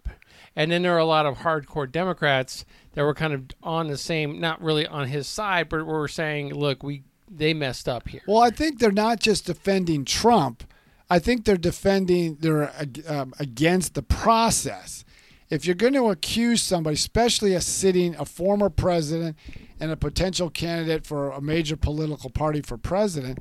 And 0.55 0.71
then 0.71 0.81
there 0.81 0.93
are 0.93 0.99
a 0.99 1.05
lot 1.05 1.25
of 1.25 1.39
hardcore 1.39 1.89
Democrats 1.89 2.65
that 2.93 3.03
were 3.03 3.13
kind 3.13 3.33
of 3.33 3.45
on 3.63 3.87
the 3.87 3.97
same, 3.97 4.39
not 4.39 4.61
really 4.61 4.85
on 4.85 5.07
his 5.07 5.27
side, 5.27 5.69
but 5.69 5.85
were 5.85 6.07
saying, 6.07 6.53
"Look, 6.53 6.83
we 6.83 7.03
they 7.29 7.53
messed 7.53 7.87
up 7.87 8.09
here." 8.09 8.21
Well, 8.27 8.41
I 8.41 8.49
think 8.49 8.79
they're 8.79 8.91
not 8.91 9.19
just 9.19 9.45
defending 9.45 10.03
Trump. 10.05 10.65
I 11.12 11.20
think 11.20 11.44
they're 11.44 11.58
defending 11.58 12.38
they're 12.39 12.72
um, 13.06 13.34
against 13.38 13.96
the 13.96 14.01
process. 14.01 15.03
If 15.50 15.65
you're 15.65 15.75
going 15.75 15.91
to 15.96 16.10
accuse 16.10 16.62
somebody, 16.62 16.94
especially 16.94 17.53
a 17.53 17.60
sitting 17.60 18.15
a 18.15 18.24
former 18.24 18.70
president 18.70 19.36
and 19.82 19.91
a 19.91 19.98
potential 19.98 20.50
candidate 20.50 21.06
for 21.06 21.32
a 21.32 21.41
major 21.41 21.75
political 21.75 22.30
party 22.30 22.62
for 22.62 22.77
president, 22.77 23.39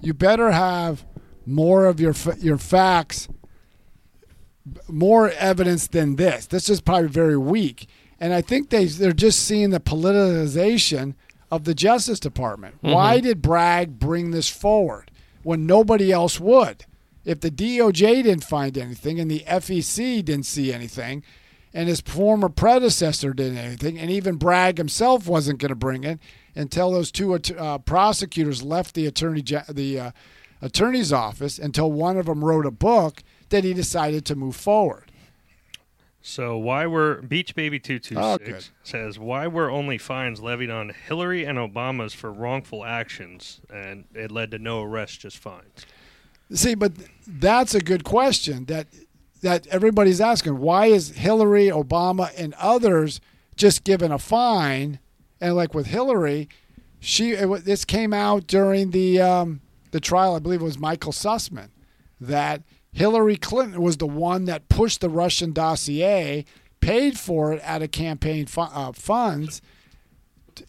you 0.00 0.14
better 0.14 0.52
have 0.52 1.04
more 1.44 1.84
of 1.84 2.00
your 2.00 2.14
your 2.38 2.56
facts, 2.56 3.28
more 4.88 5.28
evidence 5.32 5.88
than 5.88 6.16
this. 6.16 6.46
This 6.46 6.70
is 6.70 6.80
probably 6.80 7.08
very 7.08 7.36
weak, 7.36 7.86
and 8.18 8.32
I 8.32 8.40
think 8.40 8.70
they 8.70 8.86
they're 8.86 9.12
just 9.12 9.40
seeing 9.40 9.68
the 9.68 9.80
politicization 9.80 11.16
of 11.50 11.64
the 11.64 11.74
Justice 11.74 12.18
Department. 12.18 12.76
Why 12.80 13.20
did 13.20 13.42
Bragg 13.42 13.98
bring 13.98 14.30
this 14.30 14.48
forward 14.48 15.10
when 15.42 15.66
nobody 15.66 16.10
else 16.10 16.40
would? 16.40 16.86
If 17.24 17.40
the 17.40 17.50
DOJ 17.50 18.22
didn't 18.22 18.44
find 18.44 18.76
anything 18.78 19.20
and 19.20 19.30
the 19.30 19.40
FEC 19.40 20.24
didn't 20.24 20.46
see 20.46 20.72
anything, 20.72 21.22
and 21.72 21.88
his 21.88 22.00
former 22.00 22.48
predecessor 22.48 23.32
didn't 23.32 23.58
anything, 23.58 23.98
and 23.98 24.10
even 24.10 24.36
Bragg 24.36 24.78
himself 24.78 25.28
wasn't 25.28 25.60
going 25.60 25.68
to 25.68 25.76
bring 25.76 26.04
it 26.04 26.18
until 26.54 26.90
those 26.90 27.12
two 27.12 27.34
uh, 27.34 27.78
prosecutors 27.78 28.62
left 28.62 28.94
the 28.94 29.06
attorney 29.06 29.42
the 29.68 30.00
uh, 30.00 30.10
attorney's 30.60 31.12
office 31.12 31.58
until 31.58 31.92
one 31.92 32.16
of 32.16 32.26
them 32.26 32.44
wrote 32.44 32.66
a 32.66 32.70
book 32.70 33.22
that 33.50 33.64
he 33.64 33.72
decided 33.72 34.24
to 34.26 34.34
move 34.34 34.56
forward. 34.56 35.10
So 36.22 36.58
why 36.58 36.86
were 36.86 37.22
Beach 37.22 37.54
Baby 37.54 37.78
two 37.78 37.98
two 37.98 38.16
six 38.16 38.38
good. 38.44 38.68
says 38.82 39.18
why 39.18 39.46
were 39.46 39.70
only 39.70 39.96
fines 39.96 40.40
levied 40.40 40.70
on 40.70 40.90
Hillary 40.90 41.44
and 41.44 41.56
Obama's 41.56 42.12
for 42.12 42.30
wrongful 42.30 42.84
actions 42.84 43.60
and 43.72 44.04
it 44.14 44.30
led 44.30 44.50
to 44.50 44.58
no 44.58 44.82
arrests, 44.82 45.16
just 45.16 45.38
fines. 45.38 45.86
See, 46.52 46.74
but 46.74 46.92
that's 47.26 47.74
a 47.74 47.80
good 47.80 48.04
question 48.04 48.64
that 48.66 48.88
that 49.42 49.66
everybody's 49.68 50.20
asking. 50.20 50.58
Why 50.58 50.86
is 50.86 51.10
Hillary, 51.10 51.66
Obama, 51.66 52.30
and 52.36 52.54
others 52.54 53.20
just 53.56 53.84
given 53.84 54.12
a 54.12 54.18
fine? 54.18 54.98
And 55.40 55.54
like 55.54 55.74
with 55.74 55.86
Hillary, 55.86 56.48
she 56.98 57.32
it, 57.32 57.64
this 57.64 57.84
came 57.84 58.12
out 58.12 58.46
during 58.46 58.90
the 58.90 59.20
um, 59.20 59.60
the 59.90 60.00
trial. 60.00 60.34
I 60.34 60.40
believe 60.40 60.60
it 60.60 60.64
was 60.64 60.78
Michael 60.78 61.12
Sussmann 61.12 61.70
that 62.20 62.62
Hillary 62.92 63.36
Clinton 63.36 63.80
was 63.80 63.96
the 63.96 64.06
one 64.06 64.44
that 64.44 64.68
pushed 64.68 65.00
the 65.00 65.08
Russian 65.08 65.52
dossier, 65.52 66.44
paid 66.80 67.18
for 67.18 67.52
it 67.52 67.62
out 67.62 67.82
of 67.82 67.92
campaign 67.92 68.46
fu- 68.46 68.60
uh, 68.62 68.92
funds, 68.92 69.62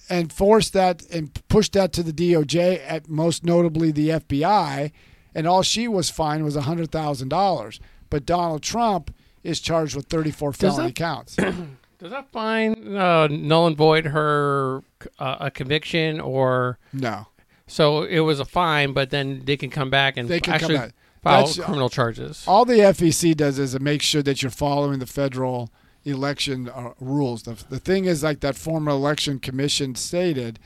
and 0.09 0.31
forced 0.31 0.73
that 0.73 1.03
and 1.11 1.33
pushed 1.47 1.73
that 1.73 1.91
to 1.93 2.03
the 2.03 2.13
DOJ, 2.13 2.81
at 2.87 3.09
most 3.09 3.43
notably 3.43 3.91
the 3.91 4.09
FBI, 4.09 4.91
and 5.35 5.47
all 5.47 5.61
she 5.63 5.87
was 5.87 6.09
fined 6.09 6.43
was 6.43 6.55
hundred 6.55 6.91
thousand 6.91 7.29
dollars. 7.29 7.79
But 8.09 8.25
Donald 8.25 8.61
Trump 8.61 9.13
is 9.43 9.59
charged 9.59 9.95
with 9.95 10.07
thirty-four 10.07 10.51
Does 10.51 10.75
felony 10.75 10.87
that- 10.89 10.95
counts. 10.95 11.35
Does 11.35 12.09
that 12.11 12.31
fine 12.31 12.95
uh, 12.97 13.27
null 13.27 13.67
and 13.67 13.77
void 13.77 14.05
her 14.07 14.81
uh, 15.19 15.37
a 15.39 15.51
conviction 15.51 16.19
or 16.19 16.79
No, 16.91 17.27
so 17.67 18.03
it 18.03 18.21
was 18.21 18.39
a 18.39 18.45
fine, 18.45 18.93
but 18.93 19.11
then 19.11 19.43
they 19.45 19.55
can 19.55 19.69
come 19.69 19.89
back 19.91 20.17
and 20.17 20.27
They 20.27 20.39
can 20.39 20.53
come 20.53 20.71
actually 20.71 20.77
back. 20.77 20.93
file 21.21 21.45
That's- 21.45 21.59
criminal 21.63 21.89
charges. 21.89 22.43
all 22.47 22.65
the 22.65 22.73
FEC 22.79 23.35
does 23.37 23.59
is 23.59 23.75
it 23.75 23.81
makes 23.83 24.03
sure 24.05 24.23
that 24.23 24.41
you're 24.41 24.49
following 24.49 24.97
the 24.97 25.05
federal 25.05 25.69
election 26.03 26.67
uh, 26.69 26.93
rules. 26.99 27.43
The, 27.43 27.63
the 27.69 27.77
thing 27.79 28.05
is, 28.05 28.23
like 28.23 28.39
that 28.39 28.55
former 28.55 28.89
election 28.89 29.37
commission 29.37 29.93
stated, 29.93 30.57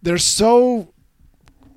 they're 0.00 0.18
so 0.18 0.92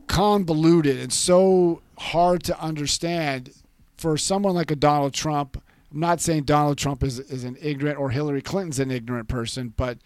convoluted 0.08 1.00
and 1.00 1.12
so 1.12 1.82
hard 1.98 2.44
to 2.44 2.60
understand 2.60 3.52
for 3.98 4.18
someone 4.18 4.56
like 4.56 4.72
a 4.72 4.76
Donald 4.76 5.14
Trump. 5.14 5.62
I'm 5.92 6.00
not 6.00 6.22
saying 6.22 6.44
Donald 6.44 6.78
Trump 6.78 7.04
is, 7.04 7.20
is 7.20 7.44
an 7.44 7.58
ignorant 7.62 7.98
or 7.98 8.10
Hillary 8.10 8.42
Clinton's 8.42 8.80
an 8.80 8.92
ignorant 8.92 9.28
person, 9.28 9.74
but 9.76 10.00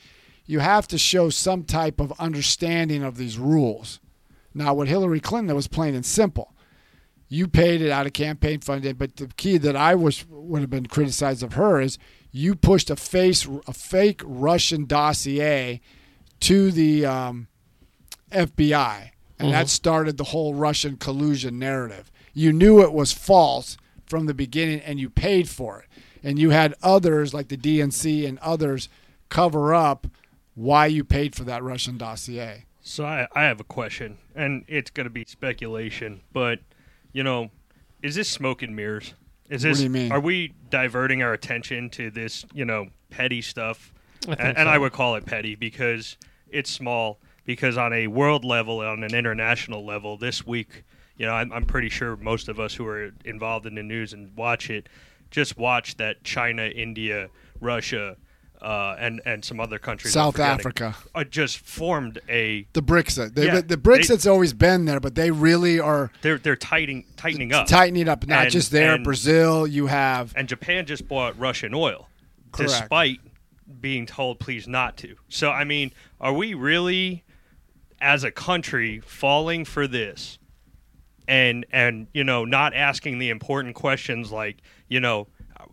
you 0.46 0.60
have 0.60 0.88
to 0.90 0.98
show 0.98 1.30
some 1.30 1.64
type 1.64 2.00
of 2.00 2.14
understanding 2.20 3.04
of 3.04 3.18
these 3.18 3.38
rules. 3.38 4.00
Now, 4.54 4.74
with 4.74 4.88
Hillary 4.88 5.20
Clinton, 5.20 5.52
it 5.52 5.56
was 5.56 5.68
plain 5.68 5.96
and 5.96 6.06
simple 6.06 6.54
you 7.30 7.48
paid 7.48 7.82
it 7.82 7.92
out 7.92 8.08
of 8.08 8.14
campaign 8.14 8.60
funding. 8.60 8.96
But 8.96 9.16
the 9.18 9.28
key 9.38 9.58
that 9.60 9.76
I 9.76 9.96
wish 9.96 10.26
would 10.28 10.62
have 10.62 10.70
been 10.70 10.88
criticized 10.88 11.44
of 11.44 11.54
her 11.54 11.80
is 11.80 11.98
you 12.32 12.56
pushed 12.56 12.90
a 12.90 12.96
face 12.96 13.48
a 13.68 13.74
fake 13.74 14.22
Russian 14.26 14.86
dossier 14.86 15.80
to 16.42 16.72
the 16.72 17.06
um, 17.06 17.48
FBI, 18.32 19.12
and 19.40 19.52
that 19.54 19.66
mm-hmm. 19.66 19.68
started 19.68 20.18
the 20.18 20.26
whole 20.26 20.54
Russian 20.54 20.98
collusion 20.98 21.58
narrative. 21.58 22.12
You 22.34 22.54
knew 22.54 22.82
it 22.82 22.94
was 22.94 23.12
false 23.12 23.78
from 24.06 24.26
the 24.26 24.34
beginning, 24.34 24.82
and 24.82 25.00
you 25.00 25.10
paid 25.10 25.50
for 25.50 25.80
it. 25.80 25.86
And 26.22 26.38
you 26.38 26.50
had 26.50 26.76
others 26.84 27.34
like 27.34 27.48
the 27.48 27.58
DNC 27.58 28.28
and 28.28 28.38
others 28.40 28.90
cover 29.30 29.74
up 29.74 30.08
why 30.56 30.88
you 30.88 31.04
paid 31.04 31.36
for 31.36 31.46
that 31.46 31.64
Russian 31.64 31.98
dossier. 31.98 32.66
So 32.82 33.06
I, 33.06 33.28
I 33.34 33.44
have 33.44 33.60
a 33.60 33.64
question, 33.64 34.18
and 34.36 34.66
it's 34.68 34.90
going 34.90 35.06
to 35.06 35.12
be 35.12 35.24
speculation, 35.26 36.22
but 36.34 36.60
you 37.14 37.24
know, 37.24 37.52
is 38.02 38.16
this 38.16 38.30
smoke 38.30 38.62
and 38.62 38.76
mirrors? 38.76 39.14
Is 39.50 39.64
What 39.64 39.70
this? 39.70 39.78
do 39.78 39.84
you 39.86 39.90
mean? 39.90 40.12
Are 40.12 40.20
we 40.20 40.54
diverting 40.70 41.24
our 41.24 41.34
attention 41.34 41.90
to 41.92 42.12
this, 42.12 42.46
you 42.54 42.66
know, 42.66 42.88
petty 43.10 43.42
stuff? 43.42 43.94
I 44.24 44.26
think 44.26 44.40
and, 44.42 44.58
and. 44.58 44.70
I 44.70 44.78
would 44.78 44.92
call 44.92 45.16
it 45.16 45.26
petty 45.26 45.56
because 45.56 46.18
it's 46.50 46.70
small. 46.70 47.20
Because 47.50 47.80
on 47.80 47.94
a 47.94 48.06
world 48.06 48.46
level, 48.46 48.82
on 48.82 49.02
an 49.04 49.16
international 49.16 49.84
level, 49.84 50.18
this 50.18 50.46
week, 50.46 50.84
you 51.18 51.26
know, 51.26 51.32
I'm, 51.34 51.52
I'm 51.52 51.66
pretty 51.66 51.90
sure 51.90 52.16
most 52.16 52.48
of 52.48 52.60
us 52.60 52.76
who 52.76 52.86
are 52.86 53.10
involved 53.26 53.66
in 53.66 53.74
the 53.74 53.82
news 53.82 54.14
and 54.14 54.38
watch 54.38 54.70
it 54.70 54.88
just 55.32 55.58
watch 55.58 55.98
that 55.98 56.24
China, 56.24 56.66
India, 56.68 57.28
Russia, 57.60 58.18
uh, 58.62 58.96
and 59.00 59.20
and 59.26 59.44
some 59.44 59.60
other 59.60 59.80
countries, 59.80 60.14
South 60.14 60.38
Africa. 60.40 60.96
uh, 61.16 61.24
just 61.24 61.58
formed 61.58 62.20
a 62.30 62.68
The 62.74 62.84
BRICS, 62.84 63.34
they, 63.34 63.48
Yeah, 63.48 63.62
the 63.62 63.78
BRICS 63.78 64.10
has 64.10 64.28
always 64.28 64.54
been 64.54 64.86
there, 64.86 65.00
but 65.00 65.16
they 65.16 65.32
really 65.32 65.80
are 65.80 66.12
they're 66.22 66.38
they're 66.38 66.56
tightening 66.56 67.04
tightening 67.18 67.52
up. 67.52 67.66
tightening 67.66 68.08
up. 68.08 68.28
Not 68.28 68.44
And- 68.44 68.52
just 68.52 68.70
there, 68.70 68.94
and- 68.94 69.04
Brazil. 69.04 69.66
You 69.66 69.88
have 69.88 70.34
and 70.36 70.48
Japan 70.48 70.86
just 70.86 71.08
bought 71.08 71.36
Russian 71.40 71.74
oil, 71.74 72.10
Correct. 72.52 72.70
despite 72.74 73.22
being 73.82 74.06
told 74.06 74.38
please 74.40 74.68
not 74.68 74.98
to. 74.98 75.16
So 75.30 75.50
I 75.50 75.64
mean, 75.64 75.94
are 76.22 76.34
we 76.34 76.54
really, 76.54 77.24
as 78.02 78.24
a 78.24 78.32
country, 78.32 79.00
falling 79.00 79.66
for 79.66 79.88
this, 79.88 80.40
and 81.28 81.66
and 81.72 82.08
you 82.14 82.24
know 82.24 82.46
not 82.46 82.74
asking 82.74 83.20
the 83.20 83.30
important 83.30 83.76
questions 83.76 84.32
like 84.32 84.58
you 84.88 85.00
know 85.00 85.28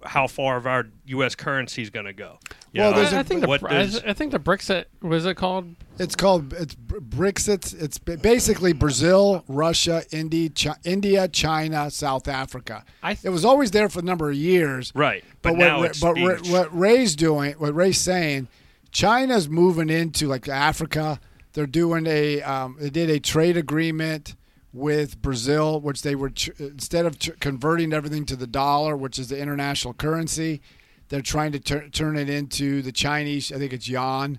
how 0.04 0.26
far 0.26 0.56
of 0.56 0.66
our 0.66 0.86
U.S. 1.06 1.34
currency 1.34 1.80
is 1.80 1.90
going 1.90 2.04
to 2.06 2.12
go? 2.12 2.38
You 2.72 2.82
Well, 2.82 2.90
know, 2.90 2.96
there's 2.98 3.12
I, 3.14 3.16
a- 3.16 3.20
I 3.20 3.22
think 3.22 3.40
the 3.42 3.46
what 3.48 3.60
Br- 3.62 3.68
does- 3.68 4.02
I, 4.04 4.10
I 4.10 4.12
think 4.12 4.30
the 4.32 4.38
Brexit 4.38 4.84
was 5.00 5.24
it 5.24 5.36
called? 5.36 5.74
it's 5.98 6.14
called 6.14 6.52
it's 6.52 6.74
Br- 6.74 6.98
BRICS. 6.98 7.48
It's 7.48 7.72
it's 7.72 7.98
basically 7.98 8.72
Brazil, 8.74 9.42
Russia, 9.48 10.02
India, 10.10 10.50
Chi- 10.50 10.76
India, 10.84 11.28
China, 11.28 11.90
South 11.90 12.28
Africa. 12.28 12.84
I 13.02 13.14
th- 13.14 13.24
It 13.24 13.30
was 13.30 13.44
always 13.44 13.70
there 13.70 13.88
for 13.88 14.00
a 14.00 14.02
number 14.02 14.28
of 14.28 14.36
years. 14.36 14.92
right, 14.94 15.24
but, 15.42 15.50
But, 15.52 15.58
now 15.58 15.78
what, 15.78 15.90
it's 15.90 16.00
but 16.00 16.14
being 16.14 16.26
Ra- 16.28 16.36
what 16.50 16.76
Ray's 16.78 17.16
doing, 17.16 17.54
what 17.54 17.74
Ray's 17.74 17.98
saying, 17.98 18.48
China's 18.90 19.48
moving 19.48 19.88
into 19.88 20.26
like 20.26 20.46
Africa. 20.48 21.20
They're 21.56 21.66
doing 21.66 22.06
a, 22.06 22.42
um, 22.42 22.76
they 22.78 22.90
did 22.90 23.08
a 23.08 23.18
trade 23.18 23.56
agreement 23.56 24.36
with 24.74 25.22
Brazil, 25.22 25.80
which 25.80 26.02
they 26.02 26.14
were 26.14 26.30
instead 26.58 27.06
of 27.06 27.18
converting 27.40 27.94
everything 27.94 28.26
to 28.26 28.36
the 28.36 28.46
dollar, 28.46 28.94
which 28.94 29.18
is 29.18 29.30
the 29.30 29.38
international 29.40 29.94
currency, 29.94 30.60
they're 31.08 31.22
trying 31.22 31.52
to 31.52 31.58
tur- 31.58 31.88
turn 31.88 32.18
it 32.18 32.28
into 32.28 32.82
the 32.82 32.92
Chinese. 32.92 33.50
I 33.50 33.56
think 33.56 33.72
it's 33.72 33.88
yuan, 33.88 34.38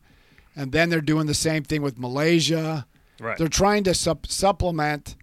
and 0.55 0.71
then 0.71 0.91
they're 0.91 1.01
doing 1.01 1.25
the 1.25 1.33
same 1.33 1.63
thing 1.63 1.81
with 1.81 1.97
Malaysia. 1.97 2.85
right. 3.19 3.35
They're 3.35 3.47
trying 3.47 3.83
to 3.85 3.95
sup- 3.95 4.27
supplement 4.27 5.15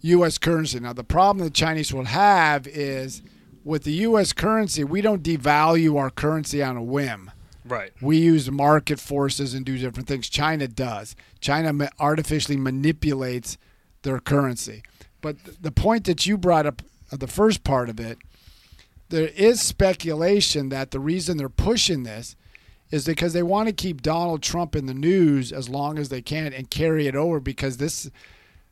U.S. 0.00 0.38
currency. 0.38 0.80
Now, 0.80 0.92
the 0.92 1.04
problem 1.04 1.44
the 1.44 1.50
Chinese 1.52 1.94
will 1.94 2.06
have 2.06 2.66
is 2.66 3.22
with 3.62 3.84
the 3.84 3.92
U.S. 3.92 4.32
currency, 4.32 4.82
we 4.82 5.02
don't 5.02 5.22
devalue 5.22 5.96
our 5.96 6.10
currency 6.10 6.64
on 6.64 6.76
a 6.76 6.82
whim. 6.82 7.30
Right. 7.68 7.92
We 8.00 8.18
use 8.18 8.50
market 8.50 9.00
forces 9.00 9.54
and 9.54 9.64
do 9.64 9.78
different 9.78 10.08
things. 10.08 10.28
China 10.28 10.68
does. 10.68 11.16
China 11.40 11.88
artificially 11.98 12.56
manipulates 12.56 13.58
their 14.02 14.20
currency. 14.20 14.82
But 15.20 15.36
the 15.60 15.72
point 15.72 16.04
that 16.04 16.26
you 16.26 16.38
brought 16.38 16.66
up, 16.66 16.82
uh, 17.10 17.16
the 17.16 17.26
first 17.26 17.64
part 17.64 17.88
of 17.88 17.98
it, 17.98 18.18
there 19.08 19.28
is 19.28 19.60
speculation 19.60 20.68
that 20.70 20.90
the 20.90 21.00
reason 21.00 21.36
they're 21.36 21.48
pushing 21.48 22.02
this 22.02 22.36
is 22.90 23.06
because 23.06 23.32
they 23.32 23.42
want 23.42 23.68
to 23.68 23.72
keep 23.72 24.02
Donald 24.02 24.42
Trump 24.42 24.76
in 24.76 24.86
the 24.86 24.94
news 24.94 25.52
as 25.52 25.68
long 25.68 25.98
as 25.98 26.08
they 26.08 26.22
can 26.22 26.52
and 26.52 26.70
carry 26.70 27.06
it 27.06 27.16
over 27.16 27.40
because 27.40 27.78
this 27.78 28.10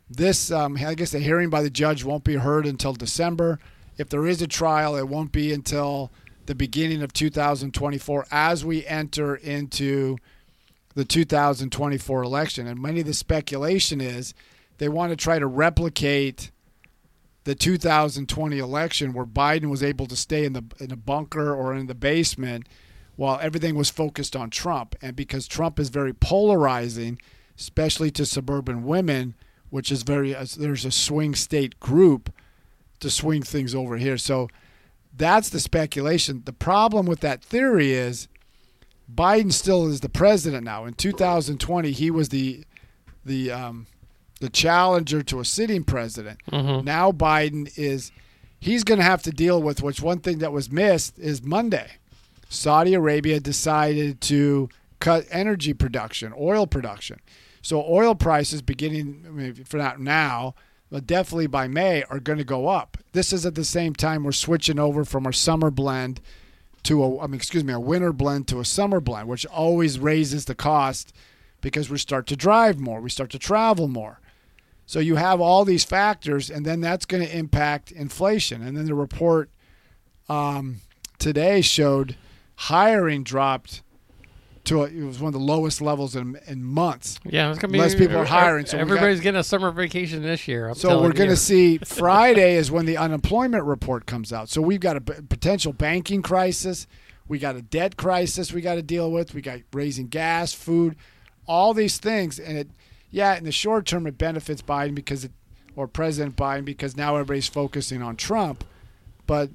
this 0.09 0.50
um, 0.50 0.76
I 0.76 0.94
guess 0.94 1.11
the 1.11 1.18
hearing 1.18 1.50
by 1.50 1.62
the 1.62 1.70
judge 1.70 2.04
won't 2.04 2.24
be 2.24 2.35
heard 2.35 2.66
until 2.66 2.92
December. 2.92 3.59
If 3.96 4.09
there 4.09 4.26
is 4.26 4.42
a 4.42 4.46
trial, 4.46 4.96
it 4.96 5.09
won't 5.09 5.33
be 5.33 5.52
until 5.52 6.11
the 6.46 6.54
beginning 6.54 7.02
of 7.02 7.12
2024 7.12 8.26
as 8.30 8.64
we 8.64 8.85
enter 8.87 9.35
into 9.35 10.16
the 10.94 11.04
2024 11.04 12.22
election. 12.22 12.66
And 12.66 12.80
many 12.80 13.00
of 13.00 13.07
the 13.07 13.14
speculation 13.14 14.00
is 14.00 14.35
they 14.78 14.88
want 14.88 15.11
to 15.11 15.16
try 15.16 15.38
to 15.38 15.46
replicate 15.46 16.50
the 17.44 17.54
2020 17.54 18.59
election 18.59 19.12
where 19.12 19.26
Biden 19.26 19.70
was 19.70 19.83
able 19.83 20.07
to 20.07 20.16
stay 20.16 20.44
in 20.44 20.54
the 20.54 20.64
in 20.80 20.90
a 20.90 20.96
bunker 20.96 21.54
or 21.54 21.74
in 21.74 21.87
the 21.87 21.94
basement 21.94 22.66
while 23.16 23.38
everything 23.40 23.74
was 23.74 23.90
focused 23.90 24.35
on 24.35 24.50
Trump. 24.50 24.96
And 25.02 25.14
because 25.14 25.46
Trump 25.46 25.78
is 25.78 25.90
very 25.90 26.12
polarizing, 26.12 27.20
especially 27.59 28.11
to 28.12 28.26
suburban 28.26 28.85
women, 28.85 29.35
which 29.70 29.92
is 29.92 30.02
very 30.02 30.33
there's 30.33 30.85
a 30.85 30.90
swing 30.90 31.35
state 31.35 31.78
group 31.80 32.33
to 33.00 33.11
swing 33.11 33.42
things 33.42 33.74
over 33.74 33.98
here. 33.98 34.16
So 34.16 34.48
that's 35.16 35.50
the 35.50 35.61
speculation. 35.61 36.42
The 36.44 36.53
problem 36.53 37.07
with 37.07 37.20
that 37.20 37.42
theory 37.42 37.92
is 37.92 38.29
Biden 39.12 39.53
still 39.53 39.87
is 39.87 40.00
the 40.00 40.09
president 40.09 40.64
now. 40.64 40.85
In 40.87 40.94
2020, 40.94 41.90
he 41.92 42.11
was 42.11 42.31
the 42.31 42.64
the 43.24 43.50
um, 43.50 43.87
the 44.40 44.48
challenger 44.50 45.22
to 45.22 45.40
a 45.40 45.44
sitting 45.44 45.85
president. 45.85 46.40
Mhm. 46.50 46.85
Now 46.85 47.12
Biden 47.12 47.70
is 47.77 48.12
he's 48.61 48.83
going 48.85 48.98
to 48.98 49.05
have 49.05 49.22
to 49.22 49.31
deal 49.31 49.62
with 49.62 49.83
which 49.83 50.00
one 50.00 50.20
thing 50.20 50.38
that 50.38 50.53
was 50.53 50.70
missed 50.70 51.18
is 51.18 51.42
Monday. 51.42 51.92
Saudi 52.48 52.94
Arabia 52.94 53.40
decided 53.40 54.20
to 54.22 54.68
cut 55.00 55.27
energy 55.31 55.74
production, 55.74 56.33
oil 56.38 56.66
production. 56.66 57.20
So 57.62 57.85
oil 57.87 58.14
prices 58.14 58.62
beginning 58.62 59.24
I 59.27 59.31
mean, 59.31 59.55
for 59.64 59.77
not 59.77 60.00
now, 60.00 60.55
definitely 61.07 61.47
by 61.47 61.68
May 61.68 62.05
are 62.05 62.20
going 62.20 62.38
to 62.38 62.44
go 62.44 62.68
up. 62.68 62.99
This 63.12 63.33
is 63.33 63.44
at 63.44 63.55
the 63.55 63.64
same 63.64 63.94
time 63.94 64.25
we're 64.25 64.33
switching 64.33 64.79
over 64.79 65.05
from 65.05 65.27
our 65.27 65.33
summer 65.33 65.70
blend 65.70 66.20
to 66.85 67.03
a 67.03 67.20
I 67.20 67.27
mean 67.27 67.35
excuse 67.35 67.64
me, 67.64 67.73
a 67.73 67.81
winter 67.81 68.12
blend 68.12 68.49
to 68.49 68.61
a 68.61 68.64
summer 68.64 69.01
blend, 69.01 69.29
which 69.29 69.47
always 69.47 69.99
raises 69.99 70.44
the 70.44 70.55
cost 70.55 71.12
because 71.61 71.88
we 71.88 71.99
start 71.99 72.27
to 72.27 72.37
drive 72.37 72.79
more, 72.79 73.01
we 73.01 73.11
start 73.11 73.31
to 73.31 73.38
travel 73.38 73.88
more. 73.88 74.20
So 74.87 74.99
you 75.01 75.16
have 75.16 75.40
all 75.40 75.64
these 75.64 75.85
factors, 75.85 76.51
and 76.51 76.66
then 76.66 76.83
that's 76.83 77.07
going 77.07 77.27
to 77.27 77.37
impact 77.37 77.90
inflation. 77.90 78.61
And 78.62 78.77
then 78.77 78.85
the 78.85 78.94
report 78.94 79.49
um, 80.29 80.83
today 81.18 81.62
showed 81.62 82.16
hiring 82.57 83.25
dropped 83.25 83.83
to 84.64 84.83
a, 84.83 84.87
it 84.87 85.03
was 85.05 85.18
one 85.20 85.29
of 85.29 85.33
the 85.38 85.44
lowest 85.44 85.81
levels 85.83 86.16
in, 86.16 86.38
in 86.46 86.64
months. 86.64 87.20
Yeah, 87.24 87.50
it's 87.50 87.59
gonna 87.59 87.72
be 87.72 87.79
Less 87.79 87.94
people 87.94 88.16
are 88.16 88.24
hiring, 88.24 88.64
so 88.66 88.77
we 88.77 88.81
got- 88.85 88.88
everybody's 88.90 89.20
getting 89.20 89.40
a 89.40 89.44
summer 89.44 89.70
vacation 89.70 90.22
this 90.22 90.48
year. 90.48 90.68
I'm 90.68 90.74
So 90.74 91.03
we're 91.03 91.12
going 91.12 91.29
to 91.31 91.37
see 91.37 91.79
Friday 91.85 92.55
is 92.57 92.70
when 92.70 92.87
the 92.87 92.96
unemployment 92.96 93.64
report 93.64 94.07
comes 94.07 94.33
out. 94.33 94.48
So 94.48 94.62
we've 94.62 94.81
got 94.81 94.96
a 94.96 95.00
p- 95.03 95.20
potential 95.29 95.72
banking 95.72 96.22
crisis. 96.22 96.87
We 97.29 97.38
got 97.38 97.57
a 97.57 97.62
debt 97.62 97.96
crisis 97.96 98.53
we 98.53 98.61
got 98.62 98.74
to 98.77 98.83
deal 98.83 99.11
with. 99.12 99.35
We 99.35 99.40
got 99.42 99.61
raising 99.72 100.09
gas, 100.09 100.53
food, 100.53 100.96
all 101.46 101.74
these 101.74 101.98
things, 101.98 102.38
and 102.38 102.57
it, 102.57 102.70
yeah, 103.11 103.37
in 103.37 103.44
the 103.44 103.53
short 103.53 103.87
term 103.87 104.07
it 104.07 104.16
benefits 104.18 104.62
Biden 104.62 104.94
because 104.94 105.24
it, 105.24 105.33
or 105.77 105.87
President 105.88 106.37
Biden 106.37 106.64
because 106.64 106.96
now 106.96 107.14
everybody's 107.16 107.48
focusing 107.48 108.00
on 108.03 108.16
Trump, 108.16 108.64
but 109.27 109.50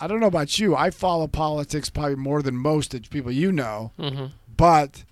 I 0.00 0.06
don't 0.06 0.20
know 0.20 0.26
about 0.26 0.58
you. 0.58 0.76
I 0.76 0.90
follow 0.90 1.26
politics 1.26 1.90
probably 1.90 2.16
more 2.16 2.42
than 2.42 2.56
most 2.56 2.94
of 2.94 3.02
the 3.02 3.08
people 3.08 3.32
you 3.32 3.50
know. 3.50 3.92
Mhm. 3.98 4.32
But 4.56 5.04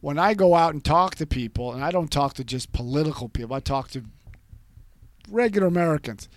when 0.00 0.18
I 0.18 0.34
go 0.34 0.54
out 0.54 0.74
and 0.74 0.84
talk 0.84 1.16
to 1.16 1.26
people, 1.26 1.72
and 1.72 1.84
I 1.84 1.90
don't 1.90 2.10
talk 2.10 2.34
to 2.34 2.44
just 2.44 2.72
political 2.72 3.28
people, 3.28 3.56
I 3.56 3.60
talk 3.60 3.90
to 3.90 4.04
regular 5.28 5.66
Americans. 5.66 6.28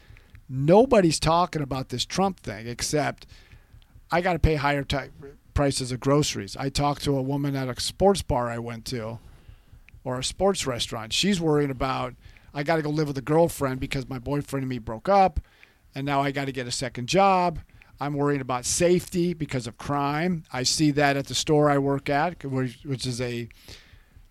Nobody's 0.49 1.19
talking 1.19 1.61
about 1.61 1.89
this 1.89 2.05
Trump 2.05 2.39
thing 2.39 2.67
except 2.67 3.25
I 4.11 4.19
got 4.21 4.33
to 4.33 4.39
pay 4.39 4.55
higher 4.55 4.83
ti 4.83 4.97
prices 5.53 5.91
of 5.91 5.99
groceries. 5.99 6.57
I 6.57 6.69
talked 6.69 7.03
to 7.03 7.15
a 7.17 7.21
woman 7.21 7.55
at 7.55 7.69
a 7.69 7.79
sports 7.79 8.21
bar 8.21 8.49
I 8.49 8.57
went 8.57 8.85
to 8.85 9.19
or 10.03 10.17
a 10.17 10.23
sports 10.23 10.65
restaurant. 10.65 11.13
She's 11.13 11.39
worried 11.39 11.69
about 11.69 12.15
I 12.53 12.63
got 12.63 12.77
to 12.77 12.81
go 12.81 12.89
live 12.89 13.07
with 13.07 13.17
a 13.17 13.21
girlfriend 13.21 13.79
because 13.79 14.09
my 14.09 14.19
boyfriend 14.19 14.63
and 14.63 14.69
me 14.69 14.79
broke 14.79 15.07
up 15.07 15.39
and 15.95 16.05
now 16.05 16.21
I 16.21 16.31
got 16.31 16.45
to 16.45 16.51
get 16.51 16.67
a 16.67 16.71
second 16.71 17.07
job. 17.07 17.59
I'm 18.01 18.15
worried 18.15 18.41
about 18.41 18.65
safety 18.65 19.35
because 19.35 19.67
of 19.67 19.77
crime. 19.77 20.43
I 20.51 20.63
see 20.63 20.89
that 20.89 21.17
at 21.17 21.27
the 21.27 21.35
store 21.35 21.69
I 21.69 21.77
work 21.77 22.09
at, 22.09 22.43
which 22.43 22.79
which 22.83 23.05
is 23.05 23.21
a 23.21 23.47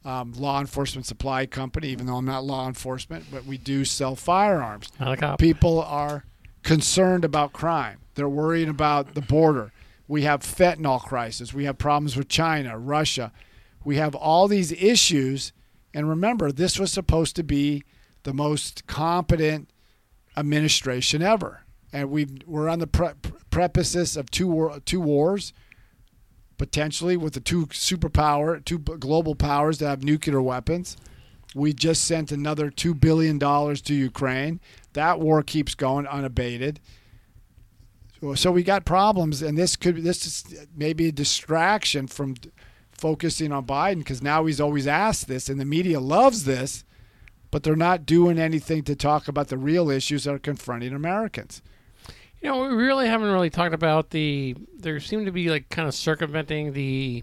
um, 0.04 0.32
law 0.32 0.60
enforcement 0.60 1.06
supply 1.06 1.46
company, 1.46 1.88
even 1.90 2.06
though 2.06 2.16
I'm 2.16 2.24
not 2.24 2.42
law 2.42 2.66
enforcement, 2.66 3.26
but 3.30 3.44
we 3.44 3.58
do 3.58 3.84
sell 3.84 4.16
firearms. 4.16 4.88
Not 4.98 5.12
a 5.12 5.16
cop. 5.16 5.38
People 5.38 5.80
are 5.82 6.24
concerned 6.64 7.24
about 7.24 7.52
crime. 7.52 8.00
They're 8.16 8.28
worried 8.28 8.68
about 8.68 9.14
the 9.14 9.20
border. 9.20 9.72
We 10.08 10.22
have 10.22 10.40
fentanyl 10.40 11.00
crisis. 11.00 11.54
We 11.54 11.64
have 11.66 11.78
problems 11.78 12.16
with 12.16 12.28
China, 12.28 12.76
Russia. 12.76 13.30
We 13.84 13.96
have 13.96 14.16
all 14.16 14.48
these 14.48 14.72
issues. 14.72 15.52
And 15.94 16.08
remember, 16.08 16.50
this 16.50 16.76
was 16.76 16.92
supposed 16.92 17.36
to 17.36 17.44
be 17.44 17.84
the 18.24 18.34
most 18.34 18.88
competent 18.88 19.70
administration 20.36 21.22
ever. 21.22 21.62
And 21.92 22.10
we 22.10 22.26
we're 22.46 22.68
on 22.68 22.78
the 22.78 22.86
pre- 22.86 23.14
prefaces 23.50 24.16
of 24.16 24.30
two 24.30 24.46
war, 24.46 24.78
two 24.84 25.00
wars, 25.00 25.52
potentially 26.58 27.16
with 27.16 27.34
the 27.34 27.40
two 27.40 27.66
superpower, 27.66 28.64
two 28.64 28.78
global 28.78 29.34
powers 29.34 29.78
that 29.78 29.88
have 29.88 30.04
nuclear 30.04 30.40
weapons. 30.42 30.96
We 31.54 31.72
just 31.72 32.04
sent 32.04 32.30
another 32.30 32.70
two 32.70 32.94
billion 32.94 33.38
dollars 33.38 33.80
to 33.82 33.94
Ukraine. 33.94 34.60
That 34.92 35.18
war 35.20 35.42
keeps 35.42 35.74
going 35.74 36.06
unabated. 36.06 36.78
So- 38.20 38.34
So 38.34 38.52
we 38.52 38.62
got 38.62 38.84
problems, 38.84 39.42
and 39.42 39.58
this 39.58 39.74
could 39.76 40.04
this 40.04 40.26
is 40.26 40.66
maybe 40.76 41.08
a 41.08 41.12
distraction 41.12 42.06
from 42.06 42.36
focusing 42.92 43.50
on 43.50 43.64
Biden 43.66 43.98
because 43.98 44.22
now 44.22 44.44
he's 44.44 44.60
always 44.60 44.86
asked 44.86 45.26
this, 45.26 45.48
and 45.48 45.58
the 45.58 45.64
media 45.64 45.98
loves 45.98 46.44
this, 46.44 46.84
but 47.50 47.62
they're 47.62 47.74
not 47.74 48.04
doing 48.06 48.38
anything 48.38 48.82
to 48.84 48.94
talk 48.94 49.26
about 49.26 49.48
the 49.48 49.56
real 49.58 49.90
issues 49.90 50.24
that 50.24 50.34
are 50.34 50.38
confronting 50.38 50.92
Americans. 50.92 51.62
You 52.40 52.48
know, 52.48 52.62
we 52.62 52.68
really 52.68 53.06
haven't 53.06 53.30
really 53.30 53.50
talked 53.50 53.74
about 53.74 54.10
the. 54.10 54.56
There 54.78 54.98
seemed 55.00 55.26
to 55.26 55.32
be 55.32 55.50
like 55.50 55.68
kind 55.68 55.86
of 55.86 55.94
circumventing 55.94 56.72
the 56.72 57.22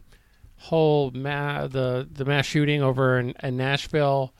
whole 0.57 1.11
ma- 1.11 1.67
the 1.67 2.07
the 2.11 2.25
mass 2.25 2.45
shooting 2.45 2.83
over 2.83 3.19
in, 3.19 3.33
in 3.41 3.57
Nashville 3.57 4.33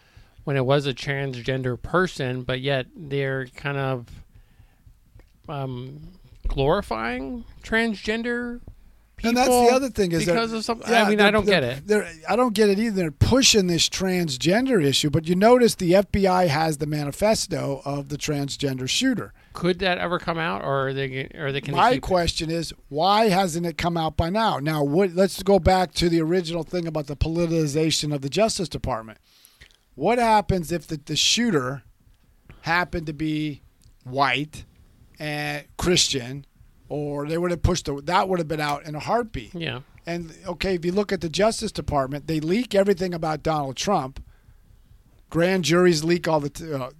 when 0.44 0.56
it 0.56 0.66
was 0.66 0.86
a 0.88 0.94
transgender 0.94 1.82
person, 1.82 2.44
but 2.44 2.62
yet 2.62 2.86
they're 2.96 3.48
kind 3.48 3.78
of 3.78 4.08
um, 5.50 6.00
glorifying 6.48 7.44
transgender 7.63 8.62
people. 9.18 9.30
and 9.30 9.38
that's 9.38 9.50
the 9.50 9.76
other 9.76 9.90
thing 9.90 10.12
is 10.12 10.26
because 10.26 10.52
that, 10.52 10.58
of 10.58 10.66
something. 10.66 10.90
yeah, 10.90 11.04
I 11.04 11.10
mean, 11.10 11.22
I 11.22 11.32
don't 11.32 11.46
get 11.46 11.63
it. 11.63 12.24
I 12.30 12.36
don't 12.36 12.54
get 12.54 12.70
it 12.70 12.80
either. 12.80 12.96
They're 12.96 13.12
pushing 13.12 13.68
this 13.68 13.90
transgender 13.90 14.84
issue, 14.84 15.10
but 15.10 15.28
you 15.28 15.36
notice 15.36 15.76
the 15.76 15.94
FBI 15.94 16.48
has 16.48 16.78
the 16.78 16.88
manifesto 16.88 17.82
of 17.84 18.10
the 18.10 18.18
transgender 18.18 18.88
shooter. 18.88 19.34
Could 19.58 19.80
that 19.80 19.98
ever 19.98 20.20
come 20.20 20.38
out, 20.38 20.63
or 20.63 20.89
are 20.89 20.93
they? 20.93 21.32
Or 21.34 21.52
they 21.52 21.62
can 21.62 21.74
My 21.74 21.93
keep 21.93 22.04
question 22.04 22.52
is, 22.52 22.76
why 22.89 23.30
hasn't 23.30 23.65
it 23.65 23.76
come 23.76 23.98
out 23.98 24.15
by 24.15 24.30
now? 24.30 24.60
Now, 24.60 24.84
what, 24.84 25.15
let's 25.15 25.41
go 25.41 25.58
back 25.58 25.96
to 25.96 26.10
the 26.10 26.22
original 26.22 26.62
thing 26.62 26.86
about 26.86 27.08
the 27.08 27.15
politicization 27.15 28.13
of 28.13 28.22
the 28.22 28.30
Justice 28.30 28.70
Department. 28.70 29.17
What 29.96 30.20
happens 30.20 30.72
if 30.72 30.86
the, 30.86 30.98
the 31.04 31.15
shooter 31.15 31.82
happened 32.62 33.08
to 33.08 33.13
be 33.13 33.63
white 34.04 34.63
and 35.17 35.65
Christian, 35.76 36.46
or 36.88 37.28
they 37.28 37.39
would 37.39 37.50
have 37.50 37.63
pushed 37.63 37.86
the, 37.86 38.00
that 38.04 38.30
would 38.30 38.38
have 38.38 38.48
been 38.48 38.62
out 38.62 38.86
in 38.86 38.93
a 38.93 39.00
heartbeat? 39.00 39.56
Yeah. 39.56 39.80
And 40.06 40.36
okay, 40.46 40.76
if 40.76 40.86
you 40.86 40.91
look 40.91 41.12
at 41.12 41.22
the 41.22 41.30
Justice 41.30 41.72
Department, 41.72 42.28
they 42.28 42.39
leak 42.39 42.76
everything 42.76 43.12
about 43.12 43.41
Donald 43.41 43.76
Trump. 43.76 44.24
Grand 45.32 45.63
juries 45.63 46.04
leak 46.04 46.28
all 46.28 46.41
the 46.41 46.80
uh, 46.80 46.91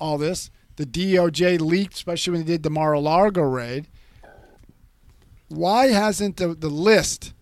all 0.00 0.16
this. 0.16 0.50
The 0.76 0.86
DOJ 0.86 1.60
leaked, 1.60 1.94
especially 1.94 2.32
when 2.32 2.40
they 2.42 2.52
did 2.52 2.62
the 2.62 2.70
Mar-a-Lago 2.70 3.42
raid. 3.42 3.88
Why 5.48 5.86
hasn't 5.88 6.36
the, 6.36 6.54
the 6.54 6.68
list 6.68 7.32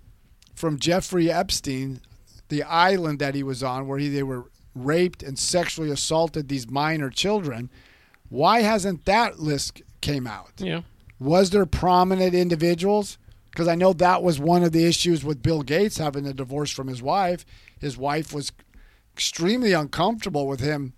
from 0.55 0.79
Jeffrey 0.79 1.31
Epstein, 1.31 2.01
the 2.49 2.63
island 2.63 3.19
that 3.19 3.35
he 3.35 3.43
was 3.43 3.63
on, 3.63 3.89
where 3.89 3.99
he, 3.99 4.09
they 4.09 4.23
were 4.23 4.45
raped 4.75 5.23
and 5.23 5.39
sexually 5.39 5.91
assaulted 5.91 6.49
these 6.49 6.71
minor 6.71 7.11
children? 7.11 7.71
Why 8.29 8.63
hasn't 8.63 9.05
that 9.07 9.41
list 9.41 9.83
came 10.01 10.27
out? 10.27 10.53
Yeah. 10.59 10.83
Was 11.19 11.51
there 11.51 11.67
prominent 11.67 12.35
individuals? 12.35 13.19
Because 13.51 13.69
I 13.69 13.75
know 13.75 13.93
that 13.95 14.23
was 14.23 14.39
one 14.39 14.63
of 14.65 14.73
the 14.73 14.85
issues 14.85 15.25
with 15.25 15.43
Bill 15.43 15.63
Gates 15.63 15.99
having 15.99 16.27
a 16.27 16.33
divorce 16.33 16.71
from 16.71 16.89
his 16.89 17.01
wife. 17.01 17.47
His 17.79 17.97
wife 17.97 18.33
was 18.33 18.53
extremely 19.15 19.73
uncomfortable 19.73 20.47
with 20.47 20.61
him 20.61 20.93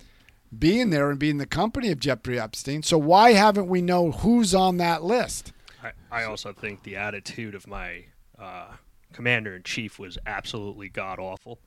being 0.56 0.90
there 0.90 1.10
and 1.10 1.18
being 1.18 1.38
the 1.38 1.46
company 1.46 1.90
of 1.90 1.98
Jeffrey 2.00 2.38
Epstein. 2.40 2.82
So 2.82 2.98
why 2.98 3.32
haven't 3.32 3.68
we 3.68 3.82
know 3.82 4.12
who's 4.12 4.54
on 4.54 4.76
that 4.78 5.02
list? 5.02 5.52
I, 5.82 5.92
I 6.10 6.24
also 6.24 6.52
think 6.52 6.82
the 6.82 6.96
attitude 6.96 7.54
of 7.54 7.66
my 7.66 8.04
uh, 8.38 8.68
commander 9.12 9.54
in 9.56 9.62
chief 9.62 9.98
was 9.98 10.18
absolutely 10.26 10.88
god 10.88 11.18
awful. 11.18 11.58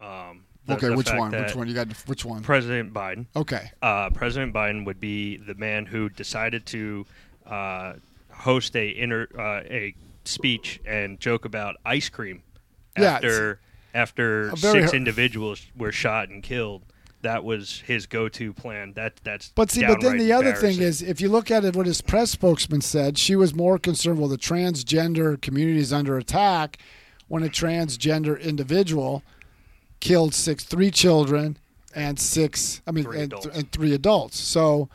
Um, 0.00 0.44
the- 0.66 0.74
okay, 0.74 0.88
the 0.88 0.96
which 0.96 1.12
one? 1.12 1.32
Which 1.32 1.54
one? 1.54 1.68
You 1.68 1.74
got 1.74 1.92
which 2.06 2.24
one? 2.24 2.42
President 2.42 2.92
Biden. 2.92 3.26
Okay. 3.34 3.70
Uh, 3.80 4.10
President 4.10 4.52
Biden 4.54 4.84
would 4.86 5.00
be 5.00 5.36
the 5.36 5.54
man 5.54 5.86
who 5.86 6.08
decided 6.08 6.66
to 6.66 7.04
uh, 7.46 7.94
host 8.30 8.76
a 8.76 8.96
inter, 8.96 9.26
uh, 9.38 9.62
a 9.68 9.94
speech 10.24 10.80
and 10.86 11.18
joke 11.18 11.44
about 11.44 11.76
ice 11.84 12.08
cream 12.08 12.42
Yeah, 12.96 13.14
after 13.14 13.60
after 13.94 14.56
six 14.56 14.94
individuals 14.94 15.66
were 15.76 15.92
shot 15.92 16.28
and 16.28 16.42
killed. 16.42 16.82
That 17.22 17.44
was 17.44 17.80
his 17.86 18.06
go-to 18.06 18.52
plan. 18.52 18.92
That 18.94 19.16
that's 19.22 19.52
But 19.54 19.70
see, 19.70 19.86
but 19.86 20.00
then 20.00 20.18
the 20.18 20.32
other 20.32 20.54
thing 20.54 20.80
is, 20.80 21.02
if 21.02 21.20
you 21.20 21.28
look 21.28 21.50
at 21.50 21.64
it, 21.64 21.76
what 21.76 21.86
his 21.86 22.00
press 22.00 22.30
spokesman 22.32 22.80
said, 22.80 23.16
she 23.16 23.36
was 23.36 23.54
more 23.54 23.78
concerned. 23.78 24.18
Well, 24.18 24.28
the 24.28 24.36
transgender 24.38 25.40
community 25.40 25.78
is 25.78 25.92
under 25.92 26.18
attack 26.18 26.78
when 27.28 27.42
a 27.42 27.48
transgender 27.48 28.40
individual 28.40 29.22
killed 30.00 30.34
six, 30.34 30.64
three 30.64 30.90
children, 30.90 31.56
and 31.94 32.18
six. 32.18 32.82
I 32.86 32.90
mean, 32.90 33.04
Three 33.04 33.20
and, 33.22 33.32
adults. 33.32 33.46
and 33.46 33.70
three 33.72 33.94
adults. 33.94 34.38
So, 34.40 34.88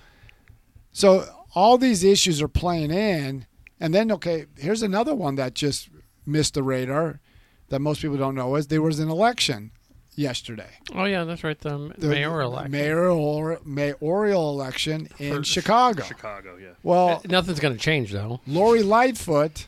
so 0.92 1.26
all 1.56 1.78
these 1.78 2.04
issues 2.04 2.42
are 2.42 2.48
playing 2.50 2.92
in, 2.92 3.46
and 3.80 3.94
then 3.94 4.12
okay, 4.12 4.48
here's 4.58 4.84
another 4.84 5.16
one 5.16 5.36
that 5.36 5.54
just 5.54 5.90
missed 6.26 6.56
the 6.56 6.64
radar 6.64 7.22
that 7.70 7.80
most 7.80 8.02
people 8.02 8.18
don't 8.18 8.36
know 8.36 8.56
is 8.56 8.68
there 8.68 8.82
was 8.82 9.00
an 9.00 9.10
election 9.10 9.72
yesterday. 10.18 10.70
Oh 10.94 11.06
yeah, 11.06 11.24
that's 11.24 11.44
right. 11.46 11.58
The, 11.58 11.94
The 11.98 12.08
mayoral 12.08 12.52
election. 12.52 12.72
Mayoral, 12.72 13.58
mayoral 13.64 14.50
election 14.50 15.08
in 15.20 15.36
For- 15.38 15.44
Chicago. 15.46 16.04
Chicago, 16.04 16.58
yeah. 16.58 16.72
Well, 16.84 17.10
Uh, 17.10 17.20
Nothing's 17.30 17.62
going 17.62 17.74
to 17.76 17.80
change 17.80 18.12
though. 18.12 18.42
Lori 18.46 18.84
Lightfoot 18.84 19.68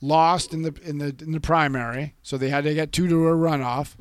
lost 0.00 0.52
in 0.52 0.62
the 0.62 0.74
in 0.84 0.98
the 0.98 1.14
in 1.20 1.32
the 1.32 1.40
primary, 1.40 2.14
so 2.22 2.36
they 2.36 2.50
had 2.50 2.64
to 2.64 2.74
get 2.74 2.92
two 2.92 3.08
to 3.08 3.26
a 3.28 3.32
runoff. 3.32 3.94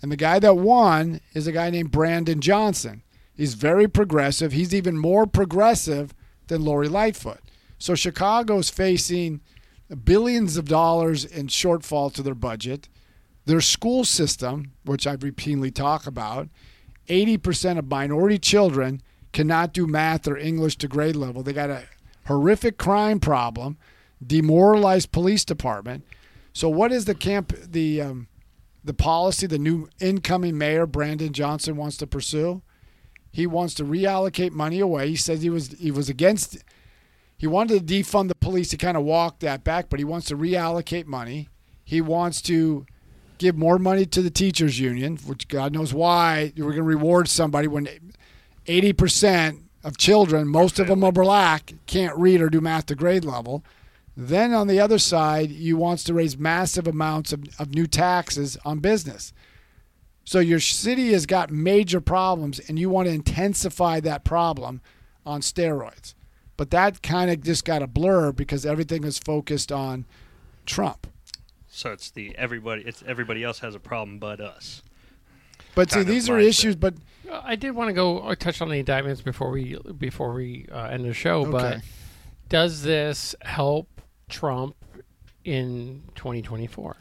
And 0.00 0.10
the 0.12 0.16
guy 0.16 0.38
that 0.38 0.56
won 0.56 1.20
is 1.32 1.46
a 1.46 1.52
guy 1.52 1.70
named 1.70 1.90
Brandon 1.90 2.40
Johnson. 2.40 3.02
He's 3.34 3.54
very 3.54 3.88
progressive. 3.88 4.52
He's 4.52 4.74
even 4.74 4.98
more 4.98 5.26
progressive 5.26 6.12
than 6.48 6.64
Lori 6.64 6.88
Lightfoot. 6.88 7.38
So 7.78 7.94
Chicago's 7.94 8.68
facing 8.68 9.40
billions 10.04 10.56
of 10.56 10.66
dollars 10.66 11.24
in 11.24 11.46
shortfall 11.46 12.12
to 12.14 12.22
their 12.22 12.34
budget. 12.34 12.88
Their 13.44 13.60
school 13.60 14.04
system, 14.04 14.72
which 14.84 15.06
I 15.06 15.14
repeatedly 15.14 15.70
talk 15.70 16.06
about, 16.06 16.48
80% 17.08 17.78
of 17.78 17.90
minority 17.90 18.38
children 18.38 19.02
cannot 19.32 19.72
do 19.72 19.86
math 19.86 20.28
or 20.28 20.36
English 20.36 20.76
to 20.76 20.88
grade 20.88 21.16
level. 21.16 21.42
They 21.42 21.52
got 21.52 21.70
a 21.70 21.84
horrific 22.26 22.78
crime 22.78 23.18
problem, 23.18 23.78
demoralized 24.24 25.10
police 25.10 25.44
department. 25.44 26.04
So 26.52 26.68
what 26.68 26.92
is 26.92 27.06
the 27.06 27.14
camp 27.14 27.52
the 27.58 28.00
um, 28.00 28.28
the 28.84 28.94
policy 28.94 29.46
the 29.46 29.58
new 29.58 29.88
incoming 30.00 30.58
mayor 30.58 30.86
Brandon 30.86 31.32
Johnson 31.32 31.76
wants 31.76 31.96
to 31.98 32.06
pursue? 32.06 32.62
He 33.32 33.46
wants 33.46 33.74
to 33.74 33.84
reallocate 33.84 34.52
money 34.52 34.78
away. 34.80 35.08
He 35.08 35.16
says 35.16 35.42
he 35.42 35.50
was 35.50 35.68
he 35.68 35.90
was 35.90 36.08
against 36.08 36.58
he 37.38 37.46
wanted 37.46 37.88
to 37.88 37.94
defund 37.94 38.28
the 38.28 38.34
police. 38.36 38.70
He 38.70 38.76
kind 38.76 38.96
of 38.96 39.02
walked 39.02 39.40
that 39.40 39.64
back, 39.64 39.88
but 39.88 39.98
he 39.98 40.04
wants 40.04 40.28
to 40.28 40.36
reallocate 40.36 41.06
money. 41.06 41.48
He 41.82 42.00
wants 42.00 42.40
to 42.42 42.86
give 43.42 43.58
more 43.58 43.78
money 43.78 44.06
to 44.06 44.22
the 44.22 44.30
teachers 44.30 44.78
union, 44.78 45.16
which 45.26 45.48
God 45.48 45.72
knows 45.74 45.92
why 45.92 46.52
we're 46.56 46.66
going 46.66 46.76
to 46.76 46.82
reward 46.84 47.28
somebody 47.28 47.66
when 47.66 47.88
80% 48.66 49.62
of 49.82 49.98
children, 49.98 50.46
most 50.46 50.78
of 50.78 50.86
them 50.86 51.02
are 51.02 51.10
black, 51.10 51.74
can't 51.86 52.16
read 52.16 52.40
or 52.40 52.48
do 52.48 52.60
math 52.60 52.86
to 52.86 52.94
grade 52.94 53.24
level. 53.24 53.64
Then 54.16 54.54
on 54.54 54.68
the 54.68 54.78
other 54.78 54.98
side, 54.98 55.50
you 55.50 55.76
wants 55.76 56.04
to 56.04 56.14
raise 56.14 56.38
massive 56.38 56.86
amounts 56.86 57.32
of, 57.32 57.42
of 57.58 57.74
new 57.74 57.88
taxes 57.88 58.56
on 58.64 58.78
business. 58.78 59.32
So 60.24 60.38
your 60.38 60.60
city 60.60 61.12
has 61.12 61.26
got 61.26 61.50
major 61.50 62.00
problems, 62.00 62.60
and 62.60 62.78
you 62.78 62.88
want 62.88 63.08
to 63.08 63.14
intensify 63.14 63.98
that 64.00 64.22
problem 64.22 64.80
on 65.26 65.40
steroids. 65.40 66.14
But 66.56 66.70
that 66.70 67.02
kind 67.02 67.28
of 67.28 67.42
just 67.42 67.64
got 67.64 67.82
a 67.82 67.88
blur 67.88 68.30
because 68.30 68.64
everything 68.64 69.02
is 69.02 69.18
focused 69.18 69.72
on 69.72 70.06
Trump. 70.64 71.08
So 71.74 71.90
it's 71.92 72.10
the 72.10 72.36
everybody. 72.36 72.82
It's 72.82 73.02
everybody 73.06 73.42
else 73.42 73.60
has 73.60 73.74
a 73.74 73.80
problem 73.80 74.18
but 74.18 74.40
us. 74.40 74.82
But 75.74 75.90
see, 75.90 76.02
these 76.02 76.28
are 76.28 76.34
mindset. 76.36 76.48
issues. 76.48 76.76
But 76.76 76.94
Uh, 77.30 77.40
I 77.44 77.56
did 77.56 77.70
want 77.74 77.88
to 77.88 77.94
go 77.94 78.18
uh, 78.18 78.34
touch 78.34 78.60
on 78.60 78.68
the 78.68 78.76
indictments 78.78 79.22
before 79.22 79.50
we 79.50 79.78
before 79.98 80.34
we 80.34 80.66
uh, 80.70 80.88
end 80.88 81.04
the 81.06 81.14
show. 81.14 81.50
But 81.50 81.80
does 82.50 82.82
this 82.82 83.34
help 83.40 83.88
Trump 84.28 84.76
in 85.44 86.02
2024? 86.14 86.96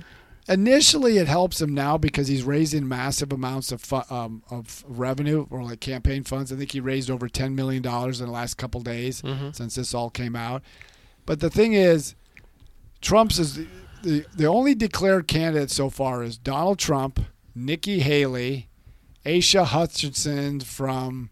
initially, 0.50 1.18
it 1.18 1.28
helps 1.28 1.62
him 1.62 1.74
now 1.74 1.98
because 1.98 2.28
he's 2.28 2.44
raising 2.44 2.86
massive 2.88 3.32
amounts 3.32 3.72
of 3.72 3.80
fu- 3.82 4.02
um, 4.10 4.42
of 4.50 4.84
revenue 4.88 5.46
or 5.50 5.64
like 5.64 5.80
campaign 5.80 6.24
funds. 6.24 6.52
I 6.52 6.56
think 6.56 6.72
he 6.72 6.80
raised 6.80 7.10
over 7.12 7.28
ten 7.30 7.56
million 7.56 7.82
dollars 7.84 8.20
in 8.22 8.28
the 8.28 8.32
last 8.34 8.56
couple 8.56 8.82
days 8.82 9.22
Mhm. 9.22 9.54
since 9.56 9.76
this 9.76 9.94
all 9.94 10.10
came 10.10 10.36
out. 10.36 10.62
But 11.26 11.40
the 11.42 11.50
thing 11.50 11.74
is, 11.74 12.16
Trump's 13.02 13.38
is 13.40 13.60
the, 14.04 14.26
the 14.36 14.46
only 14.46 14.76
declared 14.76 15.28
candidate 15.28 15.72
so 15.72 15.90
far 15.90 16.24
is 16.24 16.38
Donald 16.38 16.80
Trump, 16.80 17.20
Nikki 17.56 18.00
Haley, 18.00 18.70
Asa 19.26 19.66
Hutchinson 19.66 20.60
from 20.62 21.30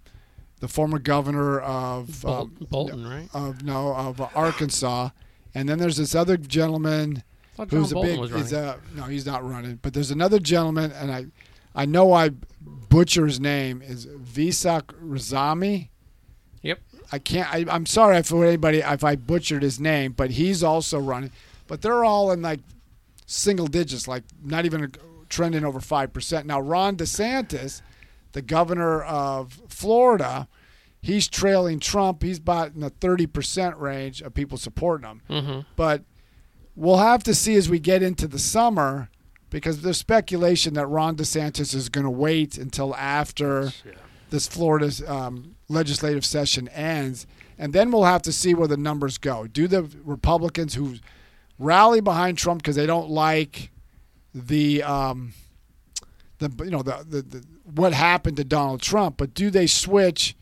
the 0.60 0.68
former 0.68 1.00
governor 1.00 1.60
of 1.60 2.22
Bol- 2.22 2.42
um, 2.42 2.68
Bolton, 2.70 3.08
right? 3.08 3.30
of 3.34 3.64
no 3.64 3.96
of 3.96 4.22
Arkansas, 4.36 5.10
and 5.56 5.68
then 5.68 5.80
there's 5.80 5.98
this 5.98 6.14
other 6.16 6.38
gentleman 6.38 7.24
who's 7.70 7.92
a 7.92 7.96
Bolton 7.96 8.12
big. 8.12 8.20
was 8.20 8.32
He's 8.32 8.54
a, 8.54 8.80
no, 8.96 9.04
he's 9.04 9.26
not 9.26 9.48
running. 9.48 9.80
But 9.82 9.94
there's 9.94 10.12
another 10.12 10.40
gentleman, 10.40 10.92
and 10.92 11.12
I, 11.12 11.26
I 11.74 11.86
know 11.86 12.14
I 12.14 12.32
butcher 12.62 13.26
his 13.26 13.40
name 13.40 13.82
is 13.82 14.06
Visak 14.06 14.94
Razami. 15.04 15.90
Yep. 16.62 16.80
I 17.12 17.20
can't. 17.20 17.52
I, 17.52 17.66
I'm 17.74 17.86
sorry 17.86 18.22
for 18.24 18.46
anybody 18.46 18.80
if 18.80 19.04
I 19.04 19.16
butchered 19.16 19.64
his 19.64 19.80
name, 19.80 20.12
but 20.12 20.32
he's 20.32 20.64
also 20.64 21.00
running. 21.00 21.32
But 21.70 21.82
they're 21.82 22.04
all 22.04 22.32
in 22.34 22.42
like 22.42 22.60
single 23.26 23.68
digits, 23.68 24.08
like 24.10 24.24
not 24.44 24.66
even 24.66 24.92
trending 25.30 25.64
over 25.64 25.80
five 25.80 26.12
percent. 26.12 26.46
Now 26.46 26.60
Ron 26.60 26.98
DeSantis, 26.98 27.82
the 28.34 28.42
governor 28.42 29.04
of 29.04 29.62
Florida, 29.70 30.48
he's 31.02 31.28
trailing 31.30 31.80
Trump. 31.80 32.24
He's 32.24 32.40
about 32.40 32.74
in 32.74 32.82
the 32.82 32.90
thirty 32.90 33.28
percent 33.28 33.78
range 33.78 34.22
of 34.22 34.34
people 34.34 34.58
supporting 34.58 35.08
him. 35.08 35.22
hmm 35.30 35.60
But 35.78 36.04
we'll 36.76 36.98
have 36.98 37.24
to 37.24 37.36
see 37.36 37.56
as 37.56 37.70
we 37.70 37.80
get 37.80 38.02
into 38.04 38.28
the 38.28 38.40
summer 38.40 39.10
because 39.52 39.82
there's 39.82 39.98
speculation 39.98 40.74
that 40.76 40.88
Ron 40.88 41.16
DeSantis 41.16 41.74
is 41.74 41.90
going 41.90 42.04
to 42.04 42.10
wait 42.10 42.58
until 42.58 42.96
after 42.96 43.72
Yeah. 43.86 43.94
this 44.30 44.48
Florida 44.48 44.92
um, 45.12 45.56
legislative 45.68 46.24
session 46.26 46.68
ends. 46.70 47.26
And 47.58 47.74
then 47.74 47.92
we'll 47.92 48.04
have 48.06 48.22
to 48.24 48.32
see 48.32 48.54
where 48.54 48.68
the 48.68 48.78
numbers 48.78 49.18
go. 49.18 49.48
Do 49.48 49.68
the 49.68 49.84
Republicans 50.06 50.76
who 50.76 50.96
rally 51.60 52.02
behind 52.02 52.38
Trump 52.38 52.62
because 52.63 52.76
they 52.76 52.86
don't 52.88 53.10
like 53.10 53.72
the 54.34 54.82
um, 54.84 55.34
the 56.39 56.50
you 56.63 56.72
know 56.72 56.82
the, 56.82 57.06
the, 57.08 57.22
the 57.22 57.45
what 57.76 57.93
happened 57.93 58.38
to 58.38 58.43
Donald 58.43 58.82
Trump, 58.82 59.17
but 59.17 59.34
do 59.34 59.50
they 59.52 59.67
switch 59.67 60.36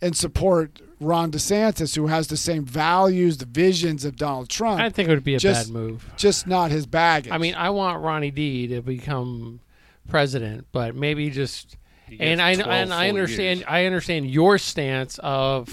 and 0.00 0.16
support 0.16 0.80
Ron 1.00 1.30
DeSantis, 1.32 1.96
who 1.96 2.06
has 2.08 2.28
the 2.28 2.36
same 2.36 2.64
values, 2.64 3.38
the 3.38 3.46
visions 3.46 4.04
of 4.04 4.16
Donald 4.16 4.48
Trump, 4.48 4.80
I 4.80 4.90
think 4.90 5.08
it 5.08 5.12
would 5.14 5.24
be 5.24 5.34
a 5.34 5.38
Just- 5.38 5.68
bad 5.68 5.72
move. 5.74 6.12
just 6.16 6.46
not 6.46 6.70
his 6.70 6.86
baggage? 6.86 7.32
I 7.32 7.38
mean, 7.38 7.54
I 7.54 7.70
want 7.70 8.02
Ronnie 8.02 8.30
D 8.30 8.68
to 8.68 8.82
become 8.82 9.60
president, 10.08 10.66
but 10.72 10.94
maybe 10.94 11.30
just 11.30 11.76
and 12.20 12.40
I 12.42 12.52
and 12.52 12.92
I 12.92 13.08
understand 13.08 13.60
years. 13.60 13.68
I 13.68 13.86
understand 13.86 14.30
your 14.30 14.58
stance 14.58 15.18
of 15.18 15.68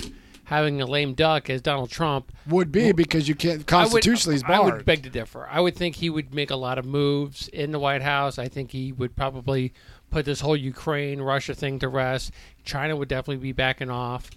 having 0.49 0.81
a 0.81 0.85
lame 0.87 1.13
duck 1.13 1.47
as 1.47 1.61
Donald 1.61 1.91
Trump. 1.91 2.31
would 2.47 2.71
be 2.71 2.91
because 2.91 3.27
you 3.27 3.35
can't 3.35 3.67
constitutionally 3.67 4.33
he's 4.33 4.43
I 4.43 4.47
would, 4.47 4.53
I 4.53 4.57
barred. 4.57 4.73
would 4.77 4.85
beg 4.85 5.03
to 5.03 5.09
differ. 5.11 5.47
I 5.49 5.59
would 5.61 5.75
think 5.75 5.97
he 5.97 6.09
would 6.09 6.33
make 6.33 6.49
a 6.49 6.55
lot 6.55 6.79
of 6.79 6.85
moves 6.85 7.47
in 7.49 7.71
the 7.71 7.77
White 7.77 8.01
House. 8.01 8.39
I 8.39 8.47
think 8.47 8.71
he 8.71 8.91
would 8.91 9.15
probably 9.15 9.73
put 10.09 10.25
this 10.25 10.41
whole 10.41 10.57
Ukraine 10.57 11.21
Russia 11.21 11.53
thing 11.53 11.77
to 11.79 11.87
rest. 11.87 12.31
China 12.63 12.95
would 12.95 13.07
definitely 13.07 13.37
be 13.37 13.51
backing 13.51 13.91
off. 13.91 14.31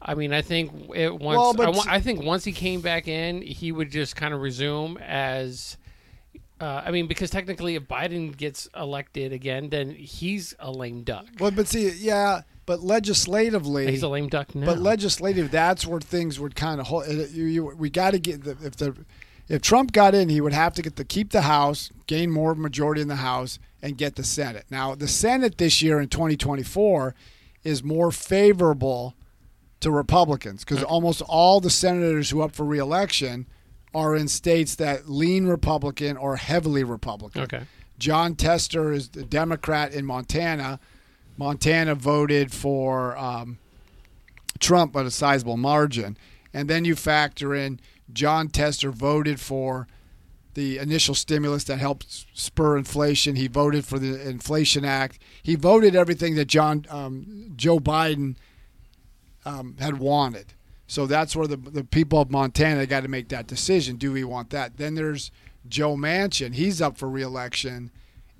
I 0.00 0.16
mean, 0.16 0.32
I 0.32 0.42
think 0.42 0.90
it 0.96 1.14
once. 1.14 1.56
Well, 1.56 1.80
I, 1.88 1.96
I 1.96 2.00
think 2.00 2.24
once 2.24 2.42
he 2.42 2.50
came 2.50 2.80
back 2.80 3.06
in, 3.06 3.40
he 3.40 3.70
would 3.70 3.92
just 3.92 4.16
kind 4.16 4.34
of 4.34 4.40
resume 4.40 4.96
as. 5.00 5.76
Uh, 6.60 6.82
I 6.84 6.90
mean, 6.90 7.06
because 7.06 7.30
technically, 7.30 7.76
if 7.76 7.84
Biden 7.84 8.36
gets 8.36 8.68
elected 8.76 9.32
again, 9.32 9.68
then 9.68 9.90
he's 9.90 10.54
a 10.58 10.70
lame 10.72 11.02
duck. 11.02 11.26
well, 11.38 11.50
but 11.52 11.68
see, 11.68 11.88
yeah, 11.90 12.42
but 12.66 12.80
legislatively, 12.80 13.90
He's 13.90 14.02
a 14.02 14.08
lame 14.08 14.28
duck 14.28 14.54
now. 14.54 14.66
But 14.66 14.78
legislative, 14.78 15.50
that's 15.50 15.86
where 15.86 16.00
things 16.00 16.38
would 16.38 16.54
kind 16.54 16.80
of 16.80 16.86
hold. 16.86 17.06
You, 17.08 17.44
you, 17.44 17.64
we 17.76 17.90
got 17.90 18.12
to 18.12 18.18
get 18.18 18.44
the, 18.44 18.56
if 18.62 18.76
the 18.76 18.96
if 19.48 19.60
Trump 19.60 19.92
got 19.92 20.14
in, 20.14 20.28
he 20.28 20.40
would 20.40 20.52
have 20.52 20.72
to 20.74 20.82
get 20.82 20.96
to 20.96 21.04
keep 21.04 21.30
the 21.30 21.42
House, 21.42 21.90
gain 22.06 22.30
more 22.30 22.54
majority 22.54 23.02
in 23.02 23.08
the 23.08 23.16
House, 23.16 23.58
and 23.82 23.98
get 23.98 24.16
the 24.16 24.24
Senate. 24.24 24.64
Now, 24.70 24.94
the 24.94 25.08
Senate 25.08 25.58
this 25.58 25.82
year 25.82 26.00
in 26.00 26.08
2024 26.08 27.14
is 27.64 27.82
more 27.82 28.10
favorable 28.10 29.14
to 29.80 29.90
Republicans 29.90 30.64
because 30.64 30.82
almost 30.82 31.22
all 31.22 31.60
the 31.60 31.70
senators 31.70 32.30
who 32.30 32.40
are 32.40 32.44
up 32.44 32.54
for 32.54 32.64
reelection 32.64 33.46
are 33.94 34.14
in 34.14 34.28
states 34.28 34.76
that 34.76 35.08
lean 35.08 35.46
Republican 35.46 36.16
or 36.16 36.36
heavily 36.36 36.84
Republican. 36.84 37.42
okay. 37.42 37.62
Jon 37.98 38.34
Tester 38.34 38.92
is 38.92 39.10
the 39.10 39.22
Democrat 39.22 39.92
in 39.92 40.04
Montana. 40.04 40.80
Montana 41.36 41.94
voted 41.94 42.52
for 42.52 43.16
um, 43.16 43.58
Trump 44.58 44.92
by 44.92 45.02
a 45.02 45.10
sizable 45.10 45.56
margin. 45.56 46.16
And 46.54 46.68
then 46.68 46.84
you 46.84 46.94
factor 46.94 47.54
in 47.54 47.80
Jon 48.12 48.48
Tester 48.48 48.90
voted 48.90 49.40
for 49.40 49.86
the 50.54 50.78
initial 50.78 51.14
stimulus 51.14 51.64
that 51.64 51.78
helped 51.78 52.26
spur 52.34 52.76
inflation. 52.76 53.36
He 53.36 53.48
voted 53.48 53.84
for 53.84 53.98
the 53.98 54.28
Inflation 54.28 54.84
Act. 54.84 55.18
He 55.42 55.54
voted 55.54 55.96
everything 55.96 56.34
that 56.34 56.46
John 56.46 56.84
um, 56.90 57.52
Joe 57.56 57.78
Biden 57.78 58.36
um, 59.44 59.76
had 59.80 59.98
wanted. 59.98 60.52
So 60.86 61.06
that's 61.06 61.34
where 61.34 61.46
the 61.46 61.56
the 61.56 61.84
people 61.84 62.20
of 62.20 62.30
Montana 62.30 62.84
got 62.86 63.02
to 63.02 63.08
make 63.08 63.30
that 63.30 63.46
decision. 63.46 63.96
Do 63.96 64.12
we 64.12 64.24
want 64.24 64.50
that? 64.50 64.76
Then 64.76 64.94
there's 64.94 65.30
Joe 65.66 65.96
Manchin. 65.96 66.54
He's 66.54 66.82
up 66.82 66.98
for 66.98 67.08
reelection 67.08 67.90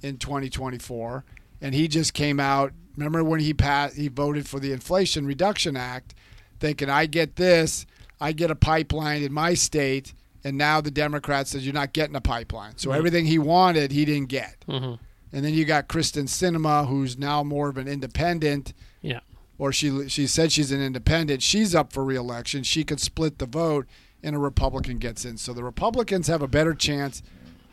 in 0.02 0.18
2024, 0.18 1.24
and 1.62 1.74
he 1.74 1.88
just 1.88 2.12
came 2.12 2.38
out 2.38 2.74
Remember 2.96 3.24
when 3.24 3.40
he 3.40 3.54
passed, 3.54 3.96
he 3.96 4.08
voted 4.08 4.46
for 4.48 4.60
the 4.60 4.72
Inflation 4.72 5.26
Reduction 5.26 5.76
Act, 5.76 6.14
thinking 6.60 6.90
I 6.90 7.06
get 7.06 7.36
this, 7.36 7.86
I 8.20 8.32
get 8.32 8.50
a 8.50 8.54
pipeline 8.54 9.22
in 9.22 9.32
my 9.32 9.54
state, 9.54 10.12
and 10.44 10.56
now 10.58 10.80
the 10.80 10.90
Democrats 10.90 11.50
says 11.50 11.64
you're 11.64 11.74
not 11.74 11.92
getting 11.92 12.16
a 12.16 12.20
pipeline. 12.20 12.76
So 12.76 12.90
Mhm. 12.90 12.96
everything 12.96 13.26
he 13.26 13.38
wanted, 13.38 13.92
he 13.92 14.04
didn't 14.04 14.28
get. 14.28 14.56
hmm 14.66 14.94
And 15.34 15.42
then 15.44 15.54
you 15.54 15.64
got 15.64 15.88
Kyrsten 15.88 16.28
Sinema, 16.28 16.86
who's 16.88 17.16
now 17.16 17.42
more 17.42 17.70
of 17.70 17.78
an 17.78 17.88
independent. 17.88 18.74
Yeah. 19.00 19.20
Or 19.58 19.72
she 19.72 20.08
she 20.08 20.26
said 20.26 20.52
she's 20.52 20.70
an 20.72 20.82
independent. 20.82 21.42
She's 21.42 21.74
up 21.74 21.92
for 21.92 22.04
reelection. 22.04 22.64
She 22.64 22.84
could 22.84 23.00
split 23.00 23.38
the 23.38 23.46
vote, 23.46 23.86
and 24.22 24.36
a 24.36 24.38
Republican 24.38 24.98
gets 24.98 25.24
in. 25.24 25.38
So 25.38 25.52
the 25.54 25.64
Republicans 25.64 26.26
have 26.26 26.42
a 26.42 26.48
better 26.48 26.74
chance 26.74 27.22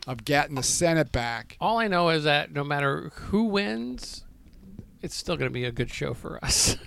of 0.06 0.24
getting 0.24 0.54
the 0.54 0.62
Senate 0.62 1.12
back. 1.12 1.56
All 1.60 1.78
I 1.78 1.86
know 1.86 2.08
is 2.08 2.24
that 2.24 2.50
no 2.52 2.64
matter 2.64 3.10
who 3.14 3.44
wins, 3.44 4.24
it's 5.02 5.16
still 5.16 5.36
going 5.36 5.50
to 5.50 5.54
be 5.54 5.64
a 5.64 5.72
good 5.72 5.90
show 5.90 6.14
for 6.14 6.42
us. 6.44 6.76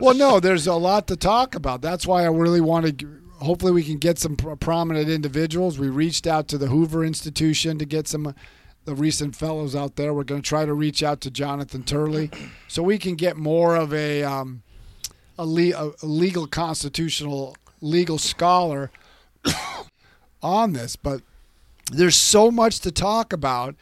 Well, 0.00 0.14
no, 0.14 0.38
there's 0.38 0.68
a 0.68 0.74
lot 0.74 1.08
to 1.08 1.16
talk 1.16 1.56
about. 1.56 1.82
That's 1.82 2.06
why 2.06 2.22
I 2.22 2.28
really 2.28 2.60
want 2.60 3.00
to. 3.00 3.20
Hopefully, 3.40 3.72
we 3.72 3.82
can 3.82 3.98
get 3.98 4.16
some 4.16 4.36
pro- 4.36 4.54
prominent 4.54 5.08
individuals. 5.08 5.76
We 5.76 5.88
reached 5.88 6.24
out 6.24 6.46
to 6.48 6.58
the 6.58 6.68
Hoover 6.68 7.04
Institution 7.04 7.78
to 7.78 7.84
get 7.84 8.06
some 8.06 8.32
the 8.84 8.94
recent 8.94 9.34
fellows 9.34 9.74
out 9.74 9.96
there. 9.96 10.14
We're 10.14 10.22
going 10.22 10.40
to 10.40 10.48
try 10.48 10.64
to 10.64 10.72
reach 10.72 11.02
out 11.02 11.20
to 11.22 11.32
Jonathan 11.32 11.82
Turley 11.82 12.30
so 12.68 12.82
we 12.82 12.96
can 12.96 13.16
get 13.16 13.36
more 13.36 13.74
of 13.74 13.92
a 13.92 14.22
um, 14.22 14.62
a, 15.36 15.44
le- 15.44 15.74
a 15.74 16.06
legal 16.06 16.46
constitutional 16.46 17.56
legal 17.80 18.18
scholar 18.18 18.92
on 20.42 20.74
this. 20.74 20.94
But 20.94 21.22
there's 21.90 22.16
so 22.16 22.52
much 22.52 22.78
to 22.80 22.92
talk 22.92 23.32
about, 23.32 23.74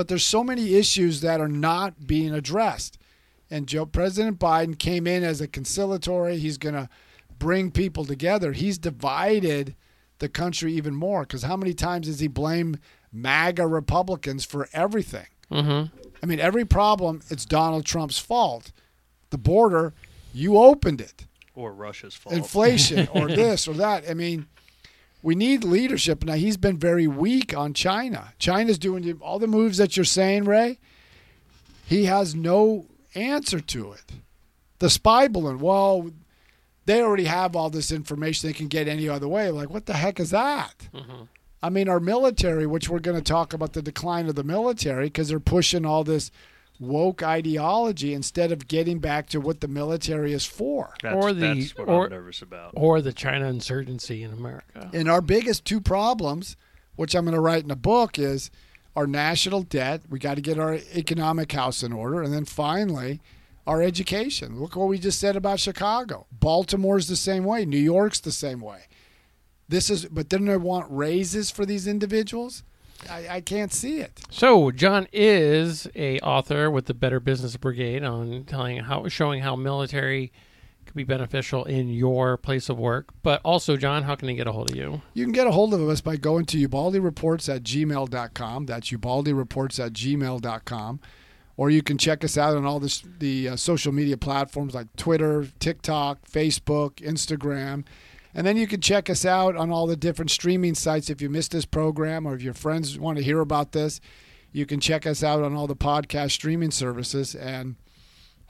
but 0.00 0.08
there's 0.08 0.24
so 0.24 0.42
many 0.42 0.76
issues 0.76 1.20
that 1.20 1.42
are 1.42 1.46
not 1.46 2.06
being 2.06 2.32
addressed 2.32 2.96
and 3.50 3.66
Joe 3.66 3.84
President 3.84 4.38
Biden 4.38 4.78
came 4.78 5.06
in 5.06 5.22
as 5.22 5.42
a 5.42 5.46
conciliatory. 5.46 6.38
He's 6.38 6.56
going 6.56 6.74
to 6.74 6.88
bring 7.38 7.70
people 7.70 8.06
together. 8.06 8.52
He's 8.52 8.78
divided 8.78 9.74
the 10.18 10.30
country 10.30 10.72
even 10.72 10.94
more 10.94 11.24
because 11.24 11.42
how 11.42 11.54
many 11.54 11.74
times 11.74 12.06
does 12.06 12.20
he 12.20 12.28
blame 12.28 12.78
MAGA 13.12 13.66
Republicans 13.66 14.46
for 14.46 14.70
everything? 14.72 15.26
hmm 15.50 15.82
I 16.22 16.26
mean, 16.26 16.40
every 16.40 16.64
problem 16.64 17.20
it's 17.28 17.44
Donald 17.44 17.84
Trump's 17.84 18.18
fault. 18.18 18.72
The 19.28 19.36
border, 19.36 19.92
you 20.32 20.56
opened 20.56 21.02
it. 21.02 21.26
Or 21.54 21.74
Russia's 21.74 22.14
fault. 22.14 22.34
Inflation 22.34 23.06
or 23.12 23.28
this 23.42 23.68
or 23.68 23.74
that. 23.74 24.08
I 24.08 24.14
mean, 24.14 24.46
we 25.22 25.34
need 25.34 25.64
leadership. 25.64 26.24
Now 26.24 26.34
he's 26.34 26.56
been 26.56 26.78
very 26.78 27.06
weak 27.06 27.56
on 27.56 27.74
China. 27.74 28.32
China's 28.38 28.78
doing 28.78 29.18
all 29.22 29.38
the 29.38 29.46
moves 29.46 29.78
that 29.78 29.96
you're 29.96 30.04
saying, 30.04 30.44
Ray. 30.44 30.78
He 31.86 32.04
has 32.04 32.34
no 32.34 32.86
answer 33.14 33.60
to 33.60 33.92
it. 33.92 34.12
The 34.78 34.88
spy 34.90 35.28
balloon. 35.28 35.58
Well, 35.58 36.10
they 36.86 37.02
already 37.02 37.24
have 37.24 37.54
all 37.56 37.68
this 37.70 37.92
information. 37.92 38.48
They 38.48 38.52
can 38.54 38.68
get 38.68 38.88
any 38.88 39.08
other 39.08 39.28
way. 39.28 39.50
Like, 39.50 39.70
what 39.70 39.86
the 39.86 39.94
heck 39.94 40.20
is 40.20 40.30
that? 40.30 40.88
hmm 40.94 41.24
I 41.62 41.68
mean, 41.68 41.90
our 41.90 42.00
military, 42.00 42.66
which 42.66 42.88
we're 42.88 43.00
going 43.00 43.18
to 43.18 43.22
talk 43.22 43.52
about 43.52 43.74
the 43.74 43.82
decline 43.82 44.30
of 44.30 44.34
the 44.34 44.42
military 44.42 45.04
because 45.08 45.28
they're 45.28 45.38
pushing 45.38 45.84
all 45.84 46.04
this 46.04 46.30
woke 46.80 47.22
ideology 47.22 48.14
instead 48.14 48.50
of 48.50 48.66
getting 48.66 48.98
back 48.98 49.28
to 49.28 49.40
what 49.40 49.60
the 49.60 49.68
military 49.68 50.32
is 50.32 50.46
for. 50.46 50.94
That's, 51.02 51.14
Or 51.14 51.32
the- 51.32 51.40
that's 51.54 51.76
what 51.78 51.88
or- 51.88 52.04
I'm 52.06 52.10
nervous 52.10 52.40
about. 52.42 52.72
Or 52.74 53.00
the 53.02 53.12
China 53.12 53.46
insurgency 53.48 54.22
in 54.22 54.32
America. 54.32 54.90
And 54.92 55.08
our 55.08 55.20
biggest 55.20 55.64
two 55.66 55.80
problems, 55.80 56.56
which 56.96 57.14
I'm 57.14 57.24
going 57.24 57.34
to 57.34 57.40
write 57.40 57.64
in 57.64 57.70
a 57.70 57.76
book, 57.76 58.18
is 58.18 58.50
our 58.96 59.06
national 59.06 59.62
debt. 59.62 60.02
We 60.08 60.18
got 60.18 60.34
to 60.36 60.40
get 60.40 60.58
our 60.58 60.78
economic 60.94 61.52
house 61.52 61.82
in 61.82 61.92
order. 61.92 62.22
And 62.22 62.32
then 62.32 62.46
finally, 62.46 63.20
our 63.66 63.82
education. 63.82 64.58
Look 64.58 64.74
what 64.74 64.88
we 64.88 64.98
just 64.98 65.20
said 65.20 65.36
about 65.36 65.60
Chicago. 65.60 66.26
Baltimore's 66.32 67.08
the 67.08 67.14
same 67.16 67.44
way. 67.44 67.66
New 67.66 67.78
York's 67.78 68.20
the 68.20 68.32
same 68.32 68.60
way. 68.60 68.86
This 69.68 69.90
is, 69.90 70.06
but 70.06 70.30
then 70.30 70.46
they 70.46 70.56
want 70.56 70.90
raises 70.90 71.50
for 71.50 71.64
these 71.66 71.86
individuals. 71.86 72.64
I, 73.08 73.28
I 73.28 73.40
can't 73.40 73.72
see 73.72 74.00
it. 74.00 74.20
So 74.30 74.70
John 74.70 75.06
is 75.12 75.88
a 75.94 76.18
author 76.20 76.70
with 76.70 76.86
the 76.86 76.94
Better 76.94 77.20
Business 77.20 77.56
Brigade 77.56 78.02
on 78.04 78.44
telling 78.44 78.78
how 78.78 79.08
showing 79.08 79.42
how 79.42 79.56
military 79.56 80.32
could 80.90 80.96
be 80.96 81.04
beneficial 81.04 81.64
in 81.64 81.88
your 81.88 82.36
place 82.36 82.68
of 82.68 82.76
work. 82.76 83.10
But 83.22 83.40
also, 83.44 83.76
John, 83.76 84.02
how 84.02 84.16
can 84.16 84.26
they 84.26 84.34
get 84.34 84.48
a 84.48 84.52
hold 84.52 84.70
of 84.70 84.76
you? 84.76 85.02
You 85.14 85.24
can 85.24 85.32
get 85.32 85.46
a 85.46 85.52
hold 85.52 85.72
of 85.72 85.88
us 85.88 86.00
by 86.00 86.16
going 86.16 86.46
to 86.46 86.68
ubaldireports 86.68 87.54
at 87.54 87.62
gmail.com. 87.62 88.66
That's 88.66 88.90
ubaldireports 88.90 89.84
at 89.84 89.92
gmail.com. 89.92 91.00
Or 91.56 91.70
you 91.70 91.82
can 91.82 91.96
check 91.98 92.24
us 92.24 92.36
out 92.36 92.56
on 92.56 92.64
all 92.64 92.80
this, 92.80 93.04
the 93.18 93.50
uh, 93.50 93.56
social 93.56 93.92
media 93.92 94.16
platforms 94.16 94.74
like 94.74 94.88
Twitter, 94.96 95.46
TikTok, 95.60 96.26
Facebook, 96.28 96.94
Instagram. 96.96 97.84
And 98.34 98.46
then 98.46 98.56
you 98.56 98.66
can 98.66 98.80
check 98.80 99.10
us 99.10 99.24
out 99.24 99.56
on 99.56 99.70
all 99.70 99.86
the 99.86 99.96
different 99.96 100.30
streaming 100.30 100.74
sites 100.74 101.10
if 101.10 101.20
you 101.20 101.28
missed 101.28 101.52
this 101.52 101.64
program 101.64 102.26
or 102.26 102.34
if 102.34 102.42
your 102.42 102.54
friends 102.54 102.98
want 102.98 103.18
to 103.18 103.24
hear 103.24 103.40
about 103.40 103.72
this. 103.72 104.00
You 104.52 104.66
can 104.66 104.80
check 104.80 105.06
us 105.06 105.22
out 105.22 105.42
on 105.42 105.54
all 105.54 105.66
the 105.66 105.76
podcast 105.76 106.32
streaming 106.32 106.70
services. 106.70 107.34
And 107.34 107.76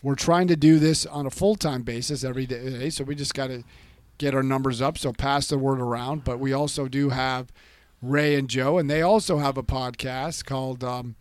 we're 0.03 0.14
trying 0.14 0.49
to 0.49 0.57
do 0.57 0.79
this 0.79 1.07
on 1.07 1.27
a 1.27 1.31
full 1.31 1.57
time 1.57 1.83
basis 1.83 2.25
every 2.25 2.47
day. 2.47 2.90
So 2.90 3.05
we 3.05 3.14
just 3.14 3.35
got 3.35 3.49
to 3.49 3.64
get 4.19 4.35
our 4.35 4.43
numbers 4.43 4.83
up. 4.83 4.99
So 4.99 5.12
pass 5.12 5.49
the 5.49 5.59
word 5.59 5.81
around. 5.81 6.25
But 6.25 6.38
we 6.38 6.53
also 6.53 6.88
do 6.88 7.11
have 7.11 7.53
Ray 8.03 8.35
and 8.35 8.49
Joe, 8.49 8.79
and 8.79 8.88
they 8.88 9.03
also 9.03 9.38
have 9.38 9.59
a 9.59 9.62
podcast 9.62 10.47
called 10.47 10.83
um, 10.83 11.16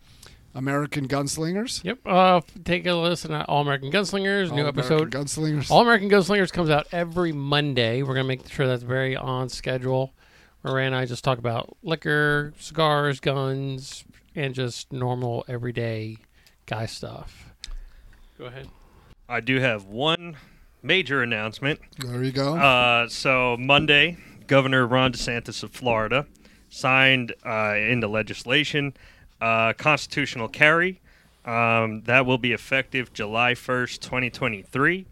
American 0.54 1.06
Gunslingers. 1.06 1.84
Yep. 1.84 1.98
Uh, 2.04 2.40
take 2.64 2.86
a 2.86 2.94
listen 2.94 3.32
at 3.32 3.48
All 3.48 3.62
American 3.62 3.90
Gunslingers. 3.90 4.52
new 4.52 4.62
All 4.62 4.68
episode. 4.68 5.10
Gunslingers. 5.10 5.70
All 5.70 5.82
American 5.82 6.10
Gunslingers 6.10 6.52
comes 6.52 6.70
out 6.70 6.86
every 6.92 7.32
Monday. 7.32 8.02
We're 8.02 8.14
gonna 8.14 8.28
make 8.28 8.48
sure 8.48 8.66
that's 8.66 8.82
very 8.82 9.16
on 9.16 9.48
schedule. 9.48 10.12
Where 10.62 10.74
Ray 10.74 10.86
and 10.86 10.94
I 10.94 11.06
just 11.06 11.24
talk 11.24 11.38
about 11.38 11.76
liquor, 11.82 12.52
cigars, 12.58 13.20
guns, 13.20 14.04
and 14.34 14.54
just 14.54 14.92
normal 14.92 15.44
everyday 15.48 16.18
guy 16.66 16.86
stuff. 16.86 17.52
Go 18.36 18.44
ahead. 18.46 18.68
I 19.28 19.40
do 19.40 19.60
have 19.60 19.84
one 19.84 20.36
major 20.82 21.22
announcement. 21.22 21.80
there 21.98 22.22
you 22.22 22.32
go. 22.32 22.56
Uh, 22.56 23.08
so 23.08 23.56
Monday, 23.58 24.18
Governor 24.46 24.86
Ron 24.86 25.12
DeSantis 25.12 25.62
of 25.62 25.70
Florida 25.70 26.26
signed 26.68 27.34
uh, 27.44 27.74
into 27.76 28.08
legislation 28.08 28.94
uh, 29.40 29.72
constitutional 29.74 30.48
carry. 30.48 31.00
Um, 31.44 32.02
that 32.02 32.26
will 32.26 32.38
be 32.38 32.52
effective 32.52 33.12
July 33.12 33.54
1st, 33.54 34.00
2023. 34.00 35.06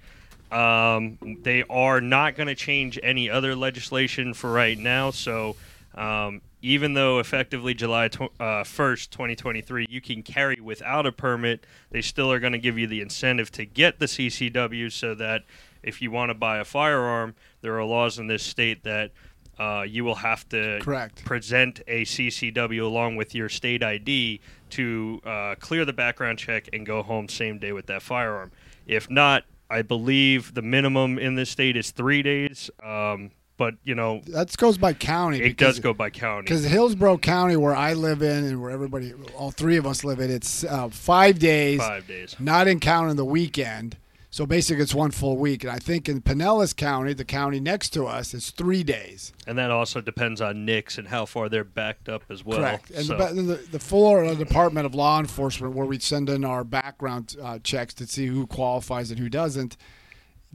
Um, 0.51 1.19
they 1.43 1.65
are 1.69 2.01
not 2.01 2.37
going 2.37 2.47
to 2.47 2.55
change 2.55 2.99
any 3.03 3.29
other 3.29 3.55
legislation 3.55 4.35
for 4.35 4.51
right 4.53 4.79
now. 4.79 5.11
So 5.11 5.57
um, 5.95 6.43
even 6.63 6.95
though 6.95 7.19
effectively 7.19 7.75
July 7.75 8.09
tw- 8.09 8.33
uh, 8.41 8.65
1st, 8.65 9.11
2023, 9.11 9.87
you 9.89 10.01
can 10.01 10.23
carry 10.23 10.61
without 10.61 11.07
a 11.07 11.13
permit, 11.13 11.65
they 11.91 12.03
still 12.03 12.33
are 12.33 12.41
going 12.41 12.53
to 12.53 12.59
give 12.59 12.79
you 12.79 12.87
the 12.87 13.01
incentive 13.01 13.51
to 13.53 13.65
get 13.65 13.99
the 13.99 14.07
CCW 14.07 14.91
so 14.91 15.15
that 15.15 15.45
if 15.83 16.03
you 16.03 16.11
want 16.11 16.31
to 16.31 16.35
buy 16.35 16.59
a 16.59 16.65
firearm, 16.65 17.35
there 17.61 17.79
are 17.79 17.85
laws 17.85 18.19
in 18.19 18.27
this 18.27 18.43
state 18.43 18.85
that 18.85 19.13
uh, 19.59 19.85
you 19.87 20.05
will 20.05 20.15
have 20.15 20.49
to 20.51 20.79
Correct. 20.81 21.25
present 21.25 21.81
a 21.87 22.05
CCW 22.05 22.83
along 22.83 23.17
with 23.17 23.35
your 23.35 23.49
state 23.49 23.83
ID 23.83 24.41
to 24.71 25.21
uh, 25.25 25.55
clear 25.59 25.85
the 25.85 25.93
background 25.93 26.39
check 26.39 26.69
and 26.73 26.87
go 26.87 27.03
home 27.03 27.29
same 27.29 27.59
day 27.59 27.73
with 27.73 27.87
that 27.87 28.03
firearm. 28.03 28.53
If 28.87 29.11
not, 29.11 29.45
I 29.71 29.83
believe 29.83 30.55
the 30.55 30.63
minimum 30.63 31.19
in 31.19 31.35
this 31.35 31.51
state 31.51 31.77
is 31.77 31.91
three 31.91 32.23
days. 32.23 32.71
Um, 32.83 33.31
but 33.57 33.75
you 33.83 33.95
know, 33.95 34.23
that 34.29 34.57
goes 34.57 34.79
by 34.79 34.93
county. 34.93 35.43
it 35.43 35.57
does 35.57 35.81
go 35.81 35.93
by 35.93 36.11
county. 36.11 36.43
Because 36.43 36.65
Hillsborough 36.65 37.19
County, 37.19 37.57
where 37.57 37.75
I 37.75 37.93
live 37.95 38.23
in 38.23 38.45
and 38.45 38.63
where 38.63 38.71
everybody, 38.71 39.13
all 39.37 39.51
three 39.51 39.77
of 39.77 39.87
us 39.87 40.05
live 40.05 40.21
in, 40.21 40.31
it's 40.31 40.63
uh, 40.65 40.89
five 40.89 41.39
days, 41.41 41.81
Five 41.81 42.07
days. 42.07 42.37
not 42.39 42.69
in 42.69 42.79
counting 42.79 43.17
the 43.17 43.25
weekend. 43.25 43.97
So 44.31 44.45
basically, 44.45 44.83
it's 44.83 44.95
one 44.95 45.11
full 45.11 45.39
week. 45.39 45.65
And 45.65 45.73
I 45.73 45.79
think 45.79 46.07
in 46.09 46.21
Pinellas 46.21 46.77
County, 46.77 47.15
the 47.15 47.25
county 47.25 47.61
next 47.61 47.91
to 47.91 48.05
us, 48.07 48.35
it's 48.35 48.51
three 48.51 48.83
days. 48.83 49.33
And 49.47 49.57
that 49.57 49.71
also 49.71 50.03
depends 50.03 50.41
on 50.43 50.67
NICS 50.67 50.99
and 50.99 51.09
how 51.09 51.25
far 51.25 51.49
they're 51.49 51.65
backed 51.65 52.11
up 52.11 52.25
as 52.29 52.45
well. 52.45 52.59
Correct. 52.59 52.91
And 52.91 53.07
So- 53.07 53.17
the, 53.17 53.43
the, 53.43 53.55
the 53.73 53.79
Florida 53.79 54.35
Department 54.35 54.85
of 54.85 54.95
Law 54.95 55.19
Enforcement, 55.19 55.75
where 55.75 55.87
we 55.87 55.99
send 55.99 56.29
in 56.29 56.45
our 56.45 56.63
background 56.63 57.37
uh, 57.43 57.59
checks 57.61 57.95
to 57.95 58.07
see 58.07 58.27
who 58.27 58.47
qualifies 58.47 59.11
and 59.11 59.19
who 59.19 59.31
doesn't, 59.31 59.79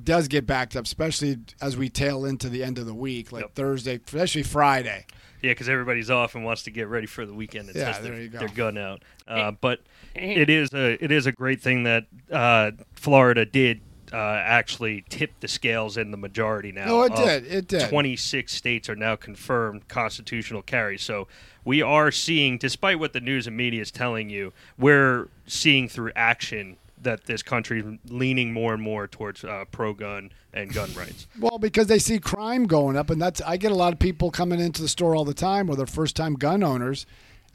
does 0.02 0.28
get 0.28 0.46
backed 0.46 0.76
up, 0.76 0.86
especially 0.86 1.38
as 1.60 1.76
we 1.76 1.90
tail 1.90 2.26
into 2.26 2.50
the 2.50 2.64
end 2.64 2.78
of 2.78 2.86
the 2.86 2.94
week, 2.96 3.32
like 3.32 3.42
Yep. 3.42 3.56
Thursday, 3.56 4.00
especially 4.06 4.44
Friday. 4.44 5.06
Yeah, 5.44 5.52
because 5.52 5.68
everybody's 5.68 6.10
off 6.10 6.36
and 6.36 6.46
wants 6.46 6.64
to 6.64 6.72
get 6.72 6.88
ready 6.88 7.06
for 7.06 7.26
the 7.26 7.34
weekend 7.34 7.68
and 7.68 7.76
Yeah, 7.78 7.86
test 7.92 8.02
their, 8.02 8.28
go. 8.30 8.40
their 8.40 8.48
gun 8.48 8.78
out. 8.78 9.04
Uh, 9.28 9.52
but 9.52 9.82
it 10.16 10.50
is 10.50 10.74
a 10.74 11.04
it 11.04 11.12
is 11.12 11.26
a 11.26 11.34
great 11.34 11.62
thing 11.62 11.84
that 11.84 12.06
uh, 12.32 12.72
Florida 12.94 13.46
did 13.46 13.82
uh, 14.14 14.16
actually 14.18 15.04
tip 15.10 15.32
the 15.42 15.48
scales 15.50 15.98
in 15.98 16.12
the 16.12 16.18
majority 16.18 16.72
now. 16.72 16.86
No, 16.86 17.04
it 17.04 17.12
of 17.12 17.18
did. 17.18 17.46
It 17.52 17.68
did. 17.68 17.90
26 17.90 18.54
states 18.54 18.88
are 18.90 18.96
now 18.96 19.16
confirmed 19.18 19.88
constitutional 19.90 20.62
carry. 20.62 20.98
So 20.98 21.28
we 21.66 21.82
are 21.82 22.10
seeing, 22.12 22.58
despite 22.58 23.00
what 23.00 23.12
the 23.14 23.20
news 23.20 23.46
and 23.48 23.58
media 23.58 23.82
is 23.82 23.92
telling 23.92 24.30
you, 24.30 24.54
we're 24.78 25.30
seeing 25.46 25.90
through 25.90 26.12
action 26.16 26.78
that 27.04 27.26
this 27.26 27.44
country 27.44 27.82
is 27.82 27.86
leaning 28.10 28.54
more 28.54 28.74
and 28.74 28.82
more 28.82 29.08
towards 29.08 29.44
uh, 29.44 29.66
pro-gun 29.72 30.32
and 30.54 30.74
gun 30.74 30.94
rights. 30.94 31.28
Well, 31.40 31.60
because 31.60 31.88
they 31.88 32.00
see 32.00 32.20
crime 32.20 32.66
going 32.66 32.96
up, 32.96 33.10
and 33.10 33.22
that's 33.22 33.42
I 33.42 33.58
get 33.58 33.72
a 33.72 33.76
lot 33.76 33.94
of 33.94 34.00
people 34.00 34.32
coming 34.32 34.60
into 34.60 34.82
the 34.82 34.88
store 34.88 35.16
all 35.16 35.26
the 35.26 35.34
time 35.34 35.68
where 35.68 35.76
they're 35.76 35.86
first 35.86 36.16
time 36.16 36.36
gun 36.36 36.64
owners, 36.64 37.06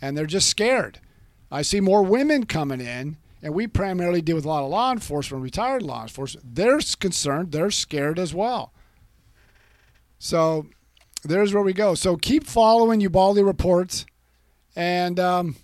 and 0.00 0.16
they're 0.16 0.26
just 0.26 0.48
scared. 0.48 1.00
I 1.50 1.62
see 1.62 1.80
more 1.80 2.02
women 2.02 2.44
coming 2.44 2.80
in, 2.80 3.16
and 3.42 3.54
we 3.54 3.66
primarily 3.66 4.20
deal 4.20 4.36
with 4.36 4.44
a 4.44 4.48
lot 4.48 4.62
of 4.64 4.70
law 4.70 4.92
enforcement, 4.92 5.42
retired 5.42 5.82
law 5.82 6.02
enforcement. 6.02 6.54
They're 6.54 6.80
concerned, 7.00 7.52
they're 7.52 7.70
scared 7.70 8.18
as 8.18 8.34
well. 8.34 8.72
So 10.18 10.66
there's 11.22 11.54
where 11.54 11.62
we 11.62 11.72
go. 11.72 11.94
So 11.94 12.16
keep 12.16 12.46
following 12.46 13.00
Ubaldi 13.00 13.42
reports, 13.42 14.04
and 14.76 15.18
um, 15.18 15.56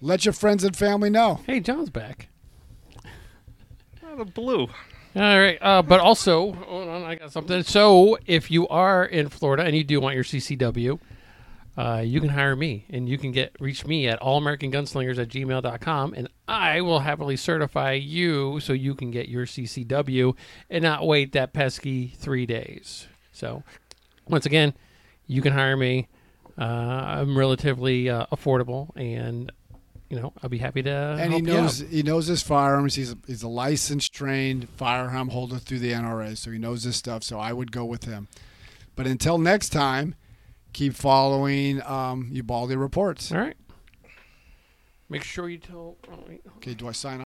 let 0.00 0.24
your 0.24 0.32
friends 0.32 0.64
and 0.64 0.76
family 0.76 1.10
know. 1.10 1.40
Hey, 1.46 1.60
John's 1.60 1.90
back. 1.90 2.28
Of 4.18 4.34
blue. 4.34 4.62
All 4.62 5.22
right, 5.22 5.58
uh, 5.60 5.80
but 5.80 6.00
also, 6.00 6.52
hold 6.52 6.88
on, 6.88 7.04
I 7.04 7.14
got 7.14 7.30
something. 7.30 7.62
So, 7.62 8.18
if 8.26 8.50
you 8.50 8.66
are 8.66 9.04
in 9.04 9.28
Florida 9.28 9.62
and 9.62 9.76
you 9.76 9.84
do 9.84 10.00
want 10.00 10.16
your 10.16 10.24
CCW, 10.24 10.98
uh, 11.76 12.02
you 12.04 12.20
can 12.20 12.30
hire 12.30 12.56
me 12.56 12.84
and 12.90 13.08
you 13.08 13.16
can 13.16 13.30
get 13.30 13.54
reach 13.60 13.86
me 13.86 14.08
at 14.08 14.20
allamericangunslingers 14.20 15.18
at 15.18 15.28
gmail.com 15.28 16.14
and 16.14 16.28
I 16.48 16.80
will 16.80 16.98
happily 16.98 17.36
certify 17.36 17.92
you 17.92 18.58
so 18.58 18.72
you 18.72 18.96
can 18.96 19.12
get 19.12 19.28
your 19.28 19.46
CCW 19.46 20.36
and 20.68 20.82
not 20.82 21.06
wait 21.06 21.30
that 21.32 21.52
pesky 21.52 22.08
three 22.16 22.44
days. 22.44 23.06
So, 23.30 23.62
once 24.26 24.46
again, 24.46 24.74
you 25.28 25.42
can 25.42 25.52
hire 25.52 25.76
me. 25.76 26.08
Uh, 26.58 26.64
I'm 26.64 27.38
relatively 27.38 28.10
uh, 28.10 28.26
affordable 28.32 28.90
and 28.96 29.52
you 30.10 30.18
know, 30.20 30.32
I'll 30.42 30.48
be 30.48 30.58
happy 30.58 30.82
to. 30.82 30.90
and 30.90 31.32
he 31.32 31.38
help 31.38 31.46
you 31.46 31.52
out. 31.52 31.62
knows 31.62 31.78
he 31.80 32.02
knows 32.02 32.26
his 32.26 32.42
firearms. 32.42 32.94
He's 32.94 33.12
a, 33.12 33.18
he's 33.26 33.42
a 33.42 33.48
licensed, 33.48 34.12
trained 34.12 34.68
firearm 34.70 35.28
holder 35.28 35.58
through 35.58 35.80
the 35.80 35.92
NRA, 35.92 36.36
so 36.36 36.50
he 36.50 36.58
knows 36.58 36.84
this 36.84 36.96
stuff. 36.96 37.22
So 37.22 37.38
I 37.38 37.52
would 37.52 37.72
go 37.72 37.84
with 37.84 38.04
him. 38.04 38.28
But 38.96 39.06
until 39.06 39.38
next 39.38 39.68
time, 39.68 40.14
keep 40.72 40.94
following 40.94 41.82
um, 41.82 42.28
Ubaldi 42.32 42.76
reports. 42.76 43.30
All 43.32 43.38
right. 43.38 43.56
Make 45.10 45.24
sure 45.24 45.48
you 45.48 45.58
tell. 45.58 45.96
oh. 46.10 46.18
Okay, 46.56 46.74
do 46.74 46.88
I 46.88 46.92
sign? 46.92 47.24